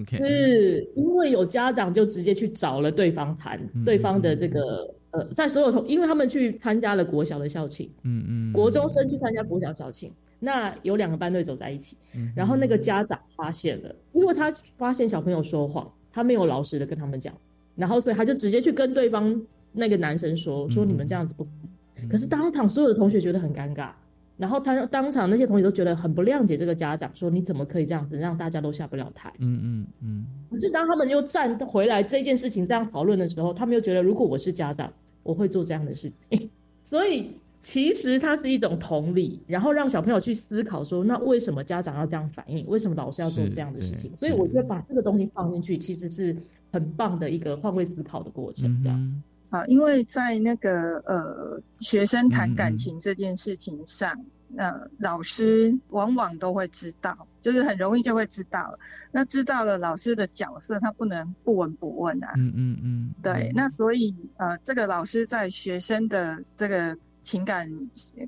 [0.00, 10.12] OK，是因为有家长就直接去找了对方谈，对方的这个呃，在所有同，因为他们去参加了国小的校庆，嗯嗯，国中生去参加国小校庆。
[10.38, 17.32] 那有两个班队走在一起，嗯然后那个家长发现了，因为他发现小朋友说谎，他没有老实的跟他们讲，
[17.76, 19.40] 然后所以他就直接去跟对方
[19.72, 21.46] 那个男生说，说你们这样子不，
[22.10, 23.90] 可是当场所有的同学觉得很尴尬，
[24.36, 29.32] 然后他当场那些同学都觉得很不谅解这个家长，说你怎么可以这样子让大家都下不了台？
[29.38, 30.26] 嗯嗯嗯。
[30.50, 34.92] 可是当他们又站回来这件事情这样讨论的时候，他们又觉得如果我是家长，
[35.22, 36.50] 我会做这样的事情，
[36.82, 37.30] 所以。
[37.62, 42.64] 其实它是一种同理，然后让小朋友去思考说，那为什么家长要这样反应？
[42.68, 44.16] 为什么老师要做这样的事情？
[44.16, 46.36] 所以我觉得把这个东西放进去，其实是
[46.76, 48.82] 很棒的一个换位思考的过程。
[48.82, 54.14] 这样啊，因为在那个呃学生谈感情这件事情上，
[54.48, 58.78] 那老师往往都会知道，就是很容易就会知道。
[59.10, 62.34] 那知道了老师的角色，他不能不闻不问啊。
[62.36, 63.50] 嗯嗯嗯，对。
[63.54, 66.94] 那所以呃，这个老师在学生的这个。
[67.26, 67.68] 情感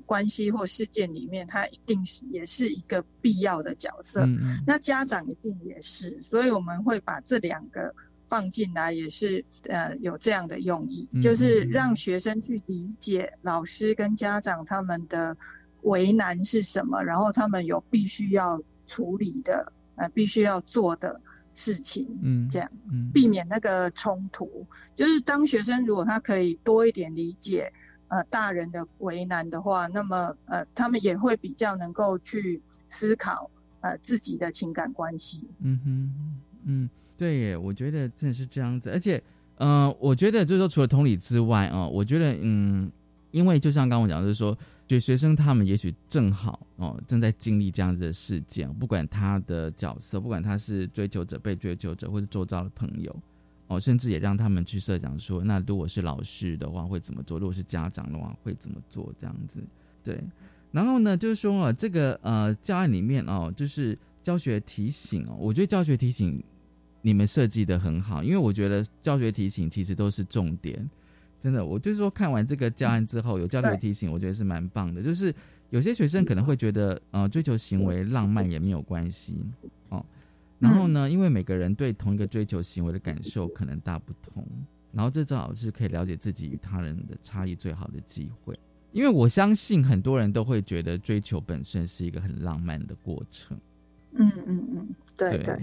[0.05, 4.27] 关系或事件里面，他一定是也是一个必要的角色。
[4.67, 7.95] 那家长一定也是，所以我们会把这两个
[8.29, 15.35] 放进来，也是呃有这样的用意，就是让学生去理解老师跟家长他们的
[15.81, 21.19] 为难是什么，然后他们有必须要处理的呃必须要做的
[21.53, 22.71] 事情，嗯，这样
[23.11, 24.65] 避免那个冲突。
[24.95, 27.69] 就是当学生如果他可以多一点理解。
[28.11, 32.59] 呃，大人的为难的话，那么呃，他们也会比较能够去
[32.89, 33.47] 思考
[33.81, 35.47] 呃自己的情感关系。
[35.59, 36.89] 嗯哼，嗯，
[37.19, 38.89] 对，我觉得真的是这样子。
[38.89, 39.21] 而且，
[39.57, 42.89] 呃，我觉得就是说，除了同理之外啊，我觉得嗯，
[43.31, 44.57] 因为就像刚刚我讲，就是说，
[44.87, 53.13] 就学生他们也许正好哦正在经历这样子的事件，不管他的角色，不管他是追求者、被追求者，或者周遭的朋友。
[53.67, 57.37] 哦，甚至也让他们去设想说，那如果是老师的话会怎么做？
[57.37, 59.13] 如果是家长的话会怎么做？
[59.19, 59.61] 这样子，
[60.03, 60.19] 对。
[60.71, 66.43] 然后呢，就是说啊，这个呃教案里面哦，就是教学提醒哦，我觉得教学提醒
[67.01, 70.89] 你们设计的很好，因为我觉得教学提醒其实都是重点，
[71.39, 71.65] 真的。
[71.65, 75.01] 我就是说看完这个教案之后，有教学提醒，我觉得是蛮棒的。
[75.01, 75.33] 就是
[75.69, 79.37] 有些学生可能会觉得，呃，追求行为浪漫也没有关系
[79.89, 80.05] 哦。
[80.59, 81.09] 然后呢？
[81.09, 84.45] 因为每个人对同一个追求行为的感受可能大不同，
[84.91, 88.53] 然后这正好是可以了解自己与他人的差异最好的机会。
[88.91, 93.57] 因为我相信很多人都会觉得追求本身是一个很浪漫的过程。
[94.15, 95.57] 嗯嗯嗯，对对。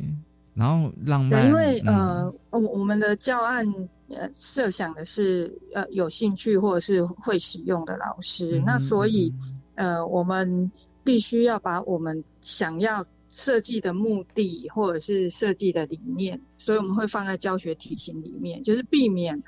[0.57, 3.65] 然后浪漫，因为呃，我我们的教案
[4.09, 9.33] 呃设想的是呃有兴趣或者是会使用的老师，那所以
[9.75, 10.73] 呃我们
[11.05, 13.07] 必须要把我们想要。
[13.29, 19.39] 设计的目的或者是设计的理念，所以我们会放在教学体型里面，就是避免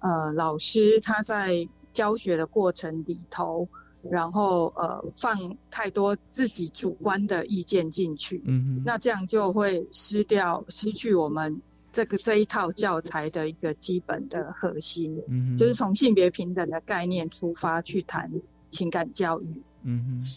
[0.00, 3.68] 呃老师他在教学的过程里头，
[4.10, 11.60] 然后呃放太多自己主观的意见进去，嗯，那这样就会失掉失去我们
[11.92, 18.30] 这个这一套教材的一个基本的核心，嗯，就是从性别平等的概念出发去谈
[18.70, 20.30] 情感教育，嗯哼，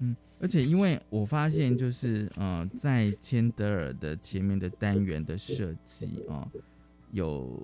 [0.00, 0.16] 嗯。
[0.38, 6.46] 而且，因为我发现，就是呃，在千德尔的前面的单元的设计啊，
[7.12, 7.58] 有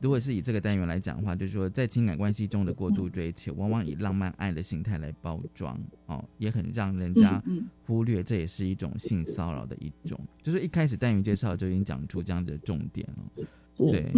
[0.00, 7.42] 如果是以这个单元来讲的话，就是说，在情感关系中的过度追求，往往以浪漫爱的形态来包装哦，也很让人家
[7.86, 10.18] 忽略，这也是一种性骚扰的一种。
[10.42, 13.46] 就是一开始单元介绍就已经讲出这样的重点了，
[13.76, 14.12] 对，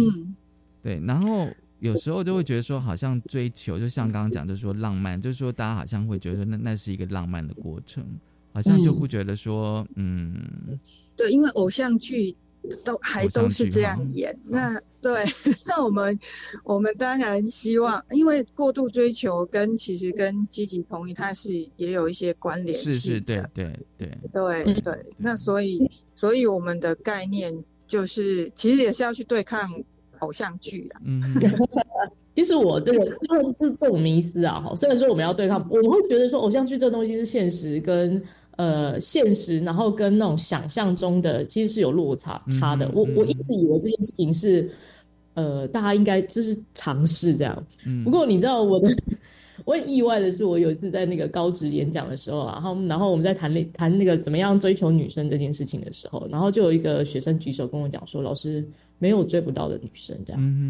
[0.81, 1.47] 对，然后。
[1.79, 8.01] 有时候就会觉得说，好像追求，就像刚刚讲，就是说浪漫，就是说大家好像会觉得那那是一个浪漫的过程，
[8.53, 10.33] 好像就不觉得说，嗯，
[11.17, 12.33] 对，因为偶像剧
[12.83, 15.23] 都还都是这样演，那对，
[15.65, 16.17] 那我们
[16.63, 24.09] 我们当然希望，因为过度追求跟其实跟积极同意，它是也有一些关联性，是是，对对对。
[24.31, 27.53] 对对，那所以所以我们的概念
[27.87, 29.69] 就是，其实也是要去对抗。
[30.19, 31.21] 偶像剧啊，嗯，
[32.33, 33.05] 其实 我这个
[33.57, 38.23] 这这种迷思啊，哈，虽然说我们要对抗，我们会觉得说偶像剧这东西是现实跟
[38.57, 42.89] 呃现实，然后跟那种想象中的其实是有落差差的。
[42.93, 44.71] 我我一直以为这件事情是
[45.33, 47.65] 呃大家应该就是尝试这样，
[48.03, 48.95] 不过你知道我的。
[49.65, 60.65] 我很意外的是，我有一次在那个高职演讲的时候，然后然后我们在谈那谈那个怎么样追求女生这件事情的时候，然后就有一个学生举手跟我讲说：“老师，没有追不到的女生这样子。”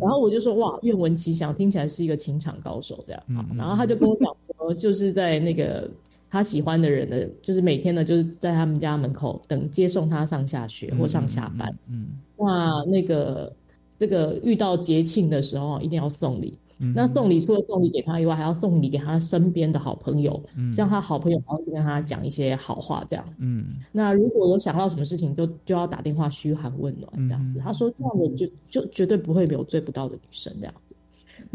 [0.00, 3.22] 然后我就说：“哇，愿闻其详，听起来是一个情场高手这样。”
[3.56, 5.88] 然后他就跟我讲说：“就是在那个
[6.30, 11.76] 他喜欢的人的，就是每天呢，就是在他们家门口等接送他上下学或上下班。
[11.88, 13.54] 嗯，那那个
[13.98, 20.42] 这个遇到节庆的时候，一定要送礼。”嗯那送礼除了送礼给他以外，还要送礼给他身边的好朋友，
[20.74, 23.50] 像他好朋友还要跟他讲一些好话这样子。
[23.50, 27.58] 嗯那如果有想到什么事情，就就要打电话嘘寒问暖这样子。
[27.60, 30.85] 他说这样子就就绝对不会有追不到的女生这样子。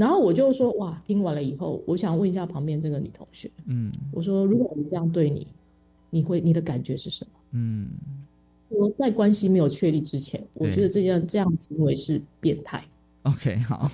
[0.02, 5.46] 然后我就说哇，听完了以后，我想问一下旁边这个女同学，嗯，我说如果我们这样对你，
[6.10, 7.32] 你会你的感觉是什么？
[7.52, 7.92] 嗯，
[8.70, 12.84] 我在关系没有确立之前，我觉得这样这样行为是变态。
[13.22, 13.92] OK，好。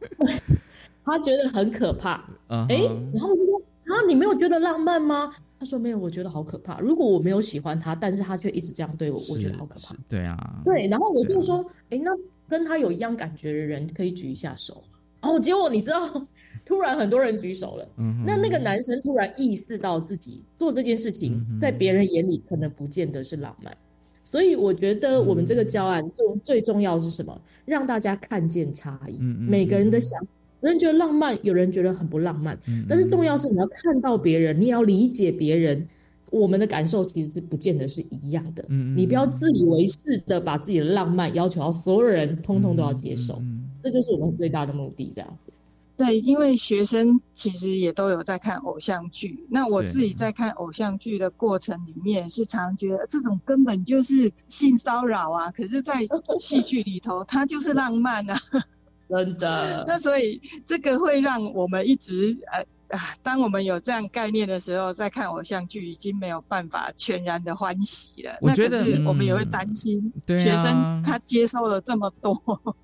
[1.04, 2.80] 他觉得很可怕，哎，
[3.12, 5.32] 然后我就说啊，你没有觉得浪漫吗？
[5.60, 6.80] 他说没有，我觉得好可怕。
[6.80, 9.94] 如果我没有喜欢他，但是他却一直这样对我，我觉得好可怕。
[10.08, 10.88] 对啊，对。
[10.88, 12.10] 然后我就说，哎，那
[12.48, 14.82] 跟他有一样感觉的人可以举一下手。
[15.26, 16.26] 哦，结果你知道，
[16.64, 17.88] 突然很多人举手了。
[17.98, 23.76] 嗯，那那个男生突然意识到自己做这件事情，在别人眼里可能不见得是浪漫。
[24.24, 27.40] 所以我觉得我们这个教案最最重要是什么？
[27.64, 29.18] 让大家看见差异。
[29.20, 30.20] 每个人的想
[30.60, 32.58] 有人觉得浪漫，有人觉得很不浪漫。
[32.88, 35.88] 但是重要是你要看到别人，你也要理解别人。
[36.30, 38.64] 我们的感受其实是不见得是一样的。
[38.68, 43.36] 嗯你不要自以为是的把自己的浪漫要求到所有人通通都要接受。
[43.40, 43.70] 嗯。
[43.82, 45.52] 这就是我们最大的目的，这样子。
[45.96, 49.46] 对，因为学生其实也都有在看偶像剧。
[49.48, 55.50] 那我自己在看偶像剧的过程里面，是常觉得这种根本就是性骚扰啊。
[55.52, 56.06] 可是，在
[56.38, 58.36] 戏剧里头，它就是浪漫啊。
[59.08, 59.84] 真的。
[59.88, 68.36] 那所以这个会让我们一直呃啊， 当我们有这样概念的时候，再看偶像剧已经没有办法全然的欢喜了。
[68.40, 72.40] 我觉得我们也会担心学生他接受了这么多。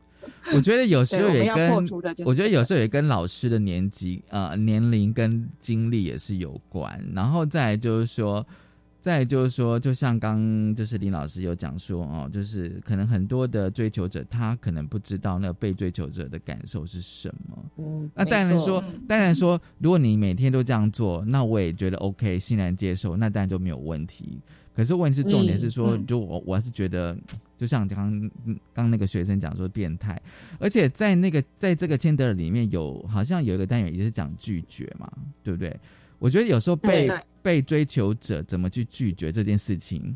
[0.54, 1.70] 我觉得有时候也跟
[2.24, 8.44] 我觉得有时候也跟老师的年纪呃年龄跟经历也是有关，然后再就是说，
[9.02, 17.64] 再就是说，就像刚就是林老师有讲说哦，就是可能很多的追求者他可能不知道那个被追求者的感受是什么。
[17.78, 24.40] 嗯，那当然说，当然说，如果你每天都这样做，那我也觉得 OK，欣然接受，那当然就没有问题。
[24.74, 27.14] 可是问题是重点是说，就我我还是觉得。
[27.58, 28.28] 就像刚
[28.74, 30.20] 刚那个学生讲说变态，
[30.58, 35.08] 而且在那个在这个签德里面有好像有一个单元也是讲拒绝嘛，
[35.44, 35.78] 对不对？
[36.22, 37.10] 我觉得有时候被
[37.42, 40.14] 被追求者怎么去拒绝这件事情，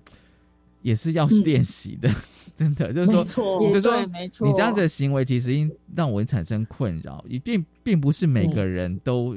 [0.83, 2.09] 也是要练习的，
[2.55, 3.25] 真的就是说，
[3.61, 4.01] 就是说，
[4.47, 9.37] 你这样子的行为其实让我产生困扰，并并不是每个人都。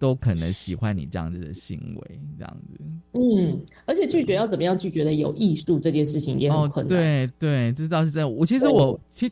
[0.00, 2.80] 都可能喜欢你这样子的行为，这样子。
[3.12, 6.88] 嗯，而且拒绝要怎么样拒绝的有艺术，这件事情也很困难。
[6.88, 8.34] 对对，这倒是真。
[8.34, 9.30] 我其实我其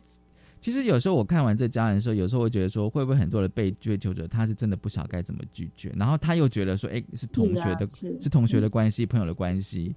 [0.60, 7.88] 其实有时候我看完这家人的时候，有时候会觉得说，会不会很多的被追求者，他是真的不晓该怎么拒绝，然后他又觉得说，哎，是同学的，
[8.20, 9.94] 是同学的关系，朋友的关系，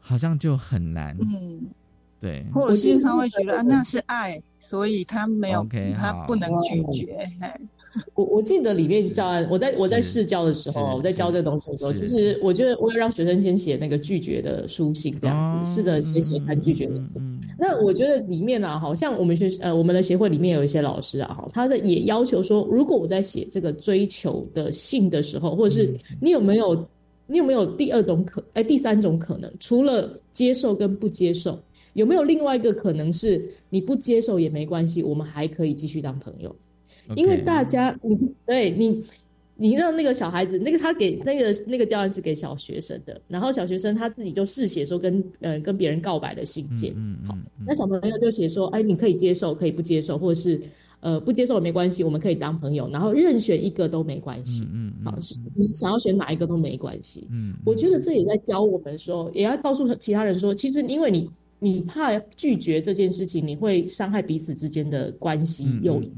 [0.00, 1.16] 好像就很难。
[1.20, 1.66] 嗯，
[2.20, 2.46] 对。
[2.52, 7.30] 或者是他会觉得啊，那是爱，所以他没有，他不能拒绝。
[8.14, 17.00] 我我记得里面教案，我在我在试教的时候，我在教这个东西的时候，其实我觉得我要让学生先写那个拒绝的书信，这样子试着写写看拒绝的。
[17.58, 26.88] 那我觉得里面啊，好像我们学呃我们的协会里面有一些老师啊，哈，他的也要求说，如果我在写这个追求的信的时候，或者是你有没有
[27.26, 31.60] 你有没有第二种可哎第三种可能，除了接受跟不接受，
[31.92, 36.56] 有没有另外一个可能是你不接受也没关系，我们还可以继续当朋友。
[37.16, 39.04] 因为大家，你对你，
[39.56, 46.94] 你让那个小孩子，那个他给那个那个教案是给小学生的，然后小学生他自己就试写说跟呃跟别人告白的信件，
[47.26, 47.36] 好，
[47.66, 50.60] 那小朋友就写说，哎，你可以接受，可以不接受，或者是
[51.00, 55.16] 呃不接受也没关系，我们可以当朋友，然后任选一个都没关系，嗯，好，
[55.54, 61.30] 你想要选哪一个都没关系，嗯，我觉得这也在教我们说，也要告诉其他人说，其实因为你
[61.60, 66.10] 你怕拒绝这件事情，你会伤害彼此之间的关系友谊。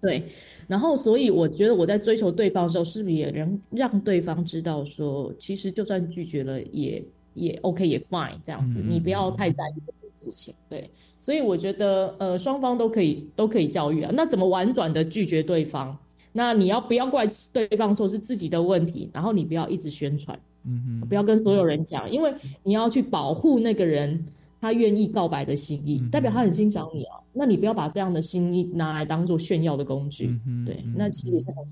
[0.00, 0.24] 对，
[0.66, 10.54] 然后所以我觉得我在追求对方的时候，是不是也能让对方知道说，其实就算拒绝了也也 OK 也 fine 这样子，你不要太在意这件事情。
[10.70, 10.90] 对，
[11.20, 14.10] 所以我觉得呃双方都可以都可以教育啊。
[14.14, 15.98] 那怎么婉转的拒绝对方？
[16.32, 19.10] 那你要不要怪对方说是自己的问题？
[19.12, 22.32] 然后你不要一直宣传，嗯哼，不要跟所有人讲，因为
[22.62, 24.26] 你要去保护那个人。
[24.60, 27.16] 他愿意告白的心意，代表他很欣赏你啊。
[27.32, 30.38] 那你不要把这样的心意拿来当做炫耀的工具。
[30.66, 31.64] 对，那其实也是很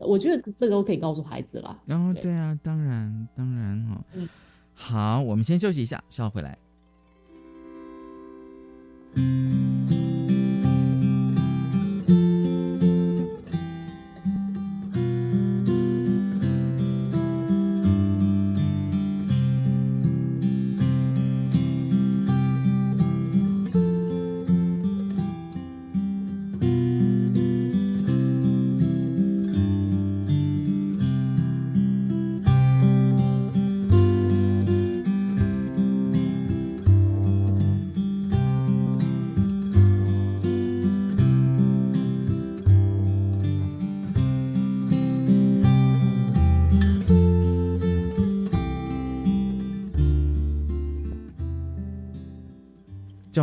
[0.00, 1.78] 我觉得这个都可以告诉孩子啦。
[1.86, 4.04] 然后，对啊，当然，当然哈。
[4.74, 6.58] 好，我们先休息一下，稍后回来。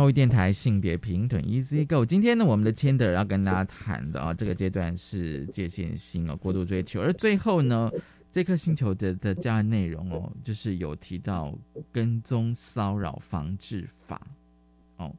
[0.04, 2.04] 教育电台性别平等，Easy Go。
[2.04, 7.00] 今天呢，我们的 Tender 要跟大家谈的啊，这个阶段是界限性哦，过度追求。
[7.00, 7.90] 而最后呢，
[8.30, 11.58] 这颗星球的的教案内容哦，就是有提到
[11.90, 14.20] 跟踪骚扰防治法
[14.98, 15.10] 哦。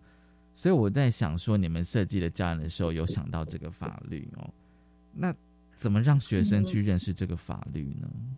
[0.54, 4.48] 所以我在想说，你们设计的教案的时候，有想到这个法律哦？
[5.12, 5.34] 那
[5.76, 8.08] 怎么让学生去认识这个法律呢？
[8.14, 8.38] 嗯，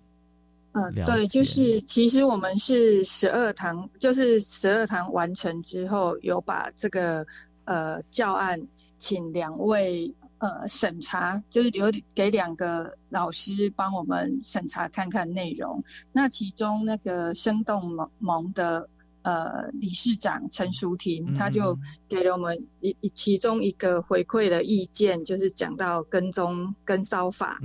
[1.06, 7.26] 对，就是其实我们是十二堂，就是十二堂完成之后，有把这个
[7.66, 8.60] 呃教案
[9.00, 15.84] 请两位呃审查，就是留给两个老师帮我们审查看看内容。
[16.12, 18.90] 那其中那个生动萌萌的。
[19.28, 27.60] 呃，理事长陈淑婷，他就给了我们一一其中一个回馈的意见，就是讲到跟踪跟骚法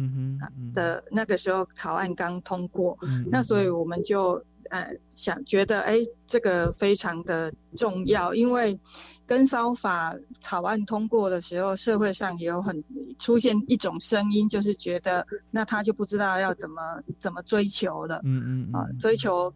[0.74, 2.98] 的那个时候草案刚通过，
[3.30, 8.76] 那所以我们就呃想觉得，哎，这个非常的重要，因为
[9.24, 12.82] 跟骚法草案通过的时候，社会上也有很
[13.20, 19.54] 出现一种声音，就是觉得那他就不知道要怎么怎么追求了，嗯嗯啊，追求。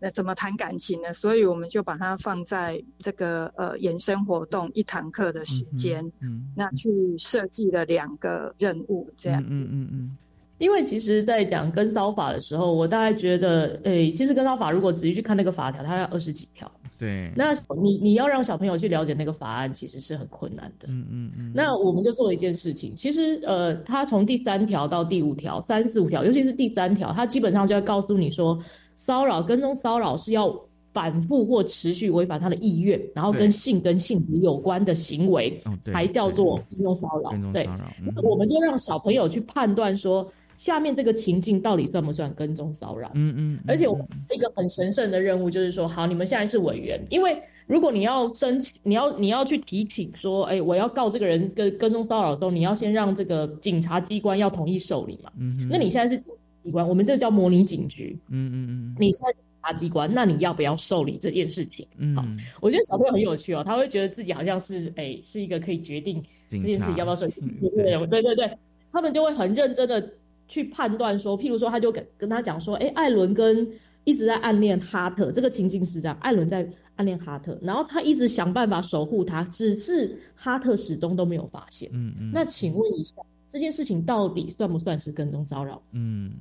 [0.00, 1.12] 呃，那怎么谈感情呢？
[1.12, 10.16] 所以我们就把它放在这个呃延伸活动一堂课的时间，嗯，那去设计了两个任务，这样，嗯嗯嗯。
[10.58, 17.32] 因为其实，在讲跟骚法的时候，我大概觉得，诶，其实跟骚法如果仔细去看那个法条，它要二十几条，对。
[17.34, 21.52] 那你你要让小朋友去了解那个法案，其实是很困难的，嗯嗯嗯。
[21.54, 28.62] 那我们就做一件事情，其实呃，他从第三条到第五条，三四五条，尤其是第三条，他基本上就要告诉你说。
[29.00, 30.54] 骚扰、跟踪骚扰是要
[30.92, 37.30] 反复或持续违反他的意愿，然后跟性跟性别有关的行为，才叫做跟踪骚扰。
[37.50, 37.66] 对，
[38.14, 43.10] 那我们就让小朋友去判断说，下面这个情境到底算不算跟踪骚扰？
[43.14, 43.58] 嗯嗯。
[43.66, 43.98] 而且我
[44.34, 55.32] 一个很神圣的任务就是说，好，你们现在是委员，因为如果你要申请，你要你要去提请说，哎，我要告这个人跟跟踪骚扰的时候，你要先让这个警察机关要同意受理嘛。
[55.38, 55.68] 嗯嗯。
[55.70, 56.22] 那你现在是？
[56.62, 58.18] 机关，我们这个叫模拟警局。
[58.28, 61.86] 嗯嗯嗯，你是检察机关，那你要不要受理这件事情？
[61.96, 62.24] 嗯，好，
[62.60, 67.32] 我觉得小朋友很有趣哦，他会觉得自己好像是哎，是一个可以决定这件事情要不要受理。
[67.70, 68.58] 对对对对，
[68.92, 70.14] 他们就会很认真的
[70.48, 73.68] 去判断说，譬如说，他就跟跟他讲说，哎，艾伦跟
[74.04, 81.90] 一直在暗恋哈特，这个情境是这样，艾伦在暗恋哈特，然后他一直想办法守护他，直至哈特始终都没有发现。
[81.92, 83.16] 嗯嗯，那请问一下。
[83.50, 85.82] 这件事情到底算不算是跟踪骚扰？
[85.90, 86.32] 嗯，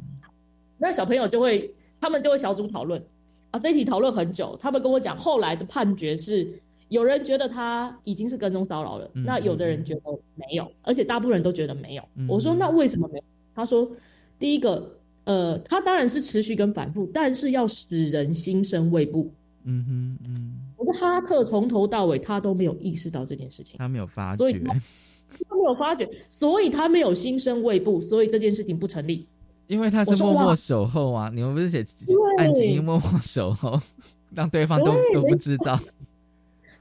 [0.78, 3.04] 那小朋友就会，他们就会小组讨论
[3.50, 4.58] 啊，这一题讨论很久。
[4.62, 10.02] 他们跟我讲，后来的判决是，有人觉得他已经是跟踪骚扰了，那有的人觉得
[10.36, 12.04] 没有，而且大部分人都觉得没有。
[12.28, 13.24] 我说那为什么没有？
[13.56, 13.92] 他说，
[14.38, 19.34] 第一个，呃，他当然是持续跟反复，但是要使人心生畏怖。
[19.64, 24.62] 嗯哼嗯，我说哈特从头到尾他都没有意识到这件事情，他没有发觉。
[25.48, 29.28] 他没有发觉，所以他没有心生畏怖，所以这件事情不成立。
[29.68, 31.86] 因为他是默默守候啊，你们不是写
[32.40, 33.80] 案情默默守候，
[34.34, 35.80] 让对方都都不知道。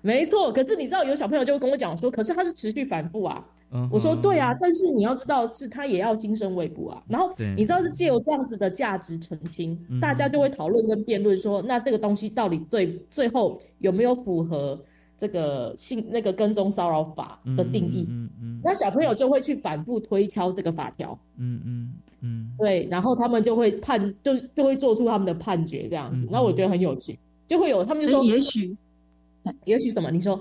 [0.01, 3.45] 没错，可是你知道有小朋友就会跟我讲说，可是他是持续反复啊。
[3.91, 7.03] 我说对啊，但是你要知道是他也要心生畏怖啊。
[7.07, 14.81] 然后你知道是借由这样子的价值澄清，大家就会讨论跟辩论说，那这个东西到底最最后有没有符合？
[15.19, 26.25] 这个性那个跟踪骚扰法的定义，嗯嗯，那小朋友就会去反复推敲这个法条，嗯嗯嗯，对，然后他们就会判，就就会做出他们的判决这样子。
[26.31, 28.77] 那我觉得很有趣，就会有他们就说，也许，
[29.65, 30.09] 也许什么？
[30.11, 30.41] 你说，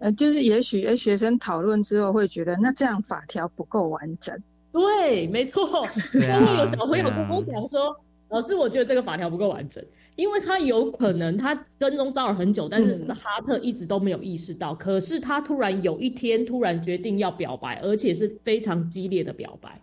[0.00, 4.36] 呃，就是也许，哎，学生讨论之后会觉得，那这样法条不够完整。
[4.72, 5.64] 对，没错，
[6.12, 7.94] 就会有小朋友跟我讲说，
[8.32, 9.84] 老师，我觉得这个法条不够完整。
[10.16, 14.74] 因为他有可能他跟踪骚扰很久，但是是哈特一直都没有意识到。
[14.74, 19.80] 可是他突然有一天突然决定要表白，而且是非常激烈的表白。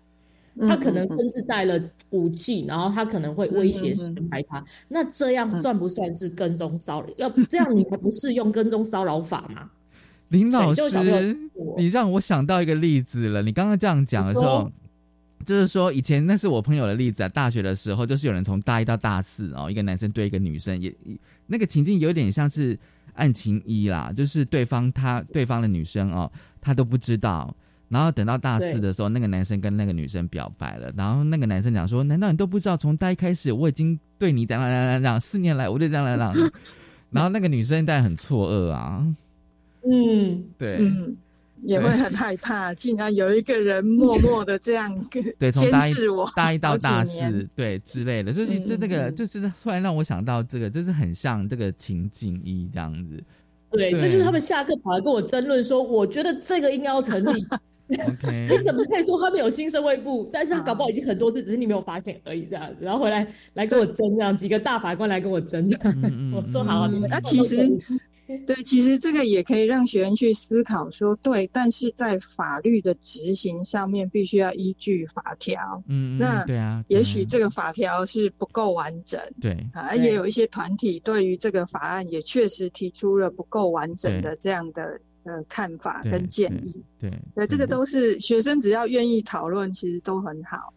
[0.62, 1.80] 他可能甚至带了
[2.10, 4.64] 武器，然后他可能会威胁伤害他。
[4.88, 7.08] 那这样算不算是跟踪骚扰？
[7.18, 9.70] 要这样你才不适用跟踪骚扰法吗？
[10.30, 11.38] 林老师，
[11.78, 13.42] 你让我想到一个例子了。
[13.42, 14.72] 你刚刚这样讲的时候。
[15.46, 17.30] 就是说，以前那是我朋友的例子啊。
[17.30, 20.94] 大学的时候，就是有人从大一到大四哦，一个男生对一个女生，也
[21.48, 22.78] 那个情境有点像是
[23.14, 26.32] 案情一啦，就是对方他对方的女生哦，
[26.62, 27.56] 他都不知道。
[27.88, 32.78] 然后等到大四的时候，那个男生跟那个女生表白了，然后那个男生讲说：“难道你都不知道？
[32.78, 36.52] 从大一开始，我已经对你讲讲讲讲， 四年来我就这样讲讲。”
[37.10, 39.04] 然后那个女生当然很错愕啊。
[39.84, 40.88] 嗯，对。
[41.64, 44.94] 也会很害怕， 竟然有一个人默 默的这样
[45.38, 53.22] 对 监视我，大一到大四，对之类的，就是这这个，就是突然让我想到这个，就是很像这个情景一这样子。
[53.72, 57.46] 对，这就是他们下课跑来跟我争论说，我觉得这个应该要成立。
[58.08, 60.30] OK，你怎么可以说他们有新生会部？
[60.32, 65.68] 但是他搞不好已经很多次，只是你没有发现而已，这样子，然后回来来跟我争，这样几个大法官来跟我争。
[66.34, 67.58] 我说好，你们那其实。
[68.46, 75.82] 对，其实这个也可以让学员去思考说，对，但是在法律的执行上面，必须要依据法条。
[75.88, 79.20] 嗯，那对啊，也许这个法条是不够完整。
[79.42, 86.84] 对啊，也有一些团体对于这个法案也确实提出了不够完整的这样的呃看法跟建议。
[87.00, 90.74] 对对，这个都是学生只要愿意讨论，其实都很好。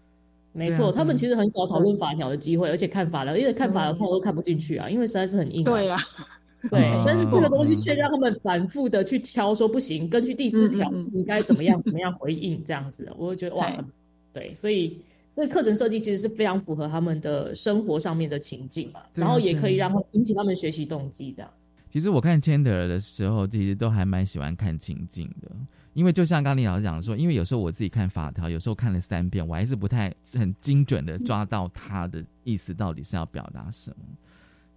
[0.55, 5.65] 没错，他们其实很少讨论法条的机会，而且看法条，因为看法条我都看不进去啊，因为实在是很硬。
[5.65, 5.97] 对呀，
[6.71, 13.85] 对，但是这个东西却让他们反复的去挑，说不行，根据第四条你该怎么样怎么样回应这样子，我会觉得哇，
[14.33, 14.99] 对，所以
[15.35, 21.51] 这个课程设计其实是非常符合他们的生活上面的情境嘛，然后也可以让他引起他们学习动机这样。
[21.91, 25.51] 其实我看千德的时候，其实都还蛮喜欢看情境的。
[25.93, 33.97] 因为就像刚李老师讲说，因为有时候我自己看法条，有时候看了三遍，我还是不太很精准的抓到他的意思到底是要表达什么，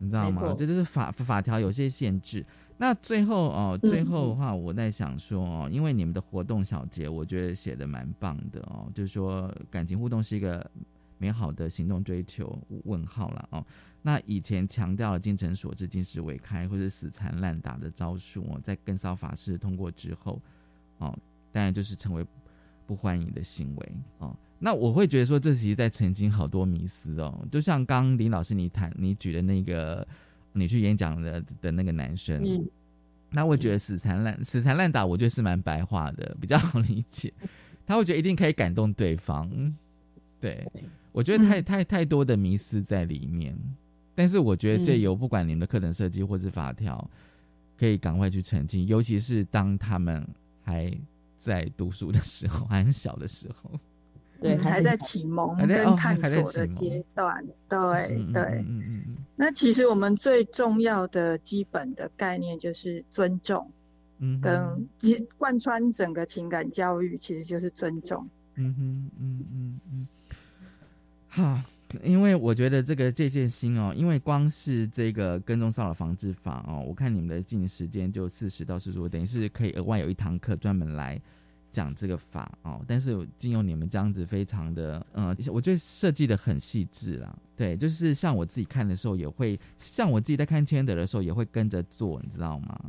[0.05, 0.53] 你知道吗？
[0.55, 2.45] 这就是法法条有些限制。
[2.77, 10.69] 那最后哦，最后的话，我在想说哦，因为你们的活动小结，我觉得写的蛮棒的哦，就是说感情互动是一个
[11.17, 13.65] 美好的行动追求问号了哦。
[14.01, 20.39] 那以前强调了精诚所至，金石为开，或者死缠烂打的招数哦，在跟骚法式通过之后。
[20.97, 21.13] 哦，
[21.51, 22.25] 当然就是成为
[22.85, 24.33] 不欢迎的行为哦。
[24.65, 27.47] 那我会觉得说，这其实在曾经好多迷思哦。
[27.51, 30.07] 就像刚林老师你谈你举的那个，
[30.53, 32.67] 你去演讲的的那个男生，嗯，
[33.29, 37.31] 那我觉得死缠烂死缠烂打，我觉得是蛮白话的，比较好理解。
[37.85, 39.47] 他会觉得一定可以感动对方，
[40.41, 40.67] 对
[41.11, 43.55] 我觉得太太太多的迷思在里面。
[44.15, 47.07] 但是我觉得这有不管你们的课程设计或是法条，
[47.77, 50.27] 可以赶快去澄清，尤其是当他们。
[50.67, 50.91] 还
[51.37, 53.69] 在读书的时候，还很小的时候，
[54.41, 57.77] 对，还在启蒙跟探索的阶段，对
[58.33, 58.43] 对。
[58.43, 59.17] 嗯嗯嗯。
[59.35, 63.69] 那其实我们最重要的基本的概念就是尊重，
[64.19, 64.87] 嗯，跟
[65.37, 68.27] 贯穿整个情感教育，其实就是尊重。
[68.55, 70.07] 嗯哼，嗯嗯嗯。
[71.27, 71.61] 好。
[72.03, 81.21] 因为我觉得这个这件心哦，因为光是这个跟踪骚扰防治法哦，我看你们的进行时间就四十到四十五，等于是可以额外有一堂课专门来
[81.75, 82.81] 讲这个法哦。
[82.87, 87.37] 但是经由你们这样子，非常的嗯，我觉得设计的很细致啦。
[87.55, 92.79] 对，就是像我自己看的时候，也会像我自己在看千德的时候，也会跟着做，你知道吗？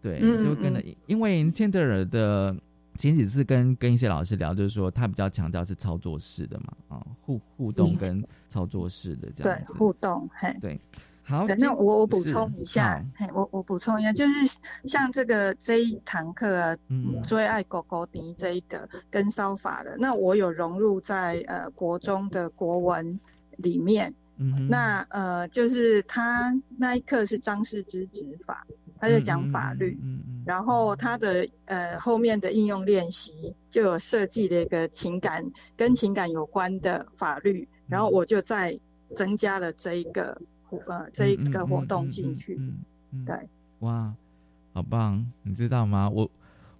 [0.00, 2.56] 对，就跟着，因为千德尔的。
[2.98, 9.74] 前几次跟跟一些老师聊，就是说他比较强调是操作式的嘛，啊，互互动跟操作式的这样子。
[9.74, 10.80] 对，互动，嘿，对，
[11.26, 11.46] 好。
[11.58, 16.76] 那我我补充一下，嘿，我我补充一下，就是像这个这一堂课啊，
[17.24, 23.20] 最爱狗狗迪这一个跟烧法的，那我有融入在呃国中的国文
[23.56, 24.14] 里面。
[24.38, 28.66] 嗯，那呃，就是他那一课是张氏之执法。
[28.98, 35.44] 他就讲法律，嗯嗯然后他的呃后面的应用练习就有设计的一个情感
[35.76, 38.78] 跟情感有关的法律，然后我就再
[39.14, 42.60] 增加了这一个活呃这一个活动进去，
[43.24, 43.48] 对，
[43.80, 44.14] 哇，
[44.72, 45.24] 好棒！
[45.42, 46.08] 你知道吗？
[46.10, 46.30] 我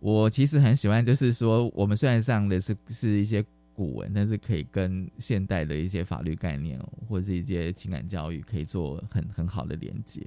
[0.00, 6.78] 我其实很喜欢，就是说我们虽然上的是是一些古文，但是可以跟现代的一些法律概念
[7.08, 10.26] 或者是一些情感教育可以做很很好的连接。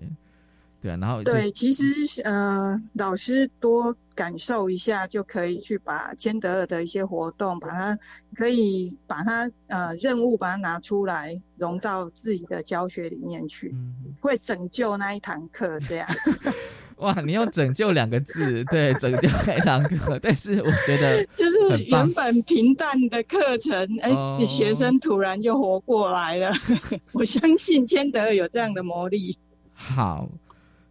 [0.82, 1.84] 对啊，然后对，其实
[2.24, 8.00] 呃，老师多感受一下就可以去把千德尔的一些活动，把它
[8.34, 13.76] 可以把它呃任务把它拿出来融到自己的教学里面去，
[14.22, 16.08] 会拯救那一堂课这样。
[17.00, 26.52] 哇，你用“拯救”两个字，对，拯救那一堂课，但是我觉得 就是原本平淡的课程，哎，你学生突然就活过来了。
[27.14, 29.38] 我相信千德尔有这样的魔力。
[29.74, 30.30] 好。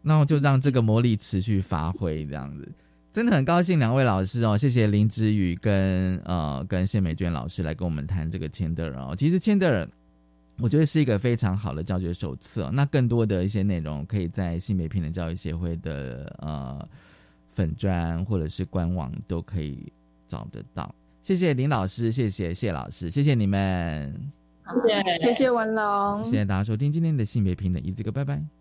[0.08, 2.66] 那我就让这个魔力持续发挥，这样子
[3.12, 9.14] 真的很高兴两位老师哦，谢谢林之宇跟呃跟谢美娟老师来跟我们谈这个千德尔哦。
[9.14, 9.88] 其实千德尔
[10.58, 16.88] 我觉得是一个非常好的教学手册，那更多的一些内容可以在性别平等教育协会的呃
[17.54, 19.92] 粉砖或者是官网都可以
[20.26, 20.94] 找得到。
[21.22, 24.12] 谢谢林老师，谢谢谢老师，谢谢你们，
[24.86, 28.57] 谢谢谢谢文龙，谢谢大家收听今天的性别平等一字哥，拜拜。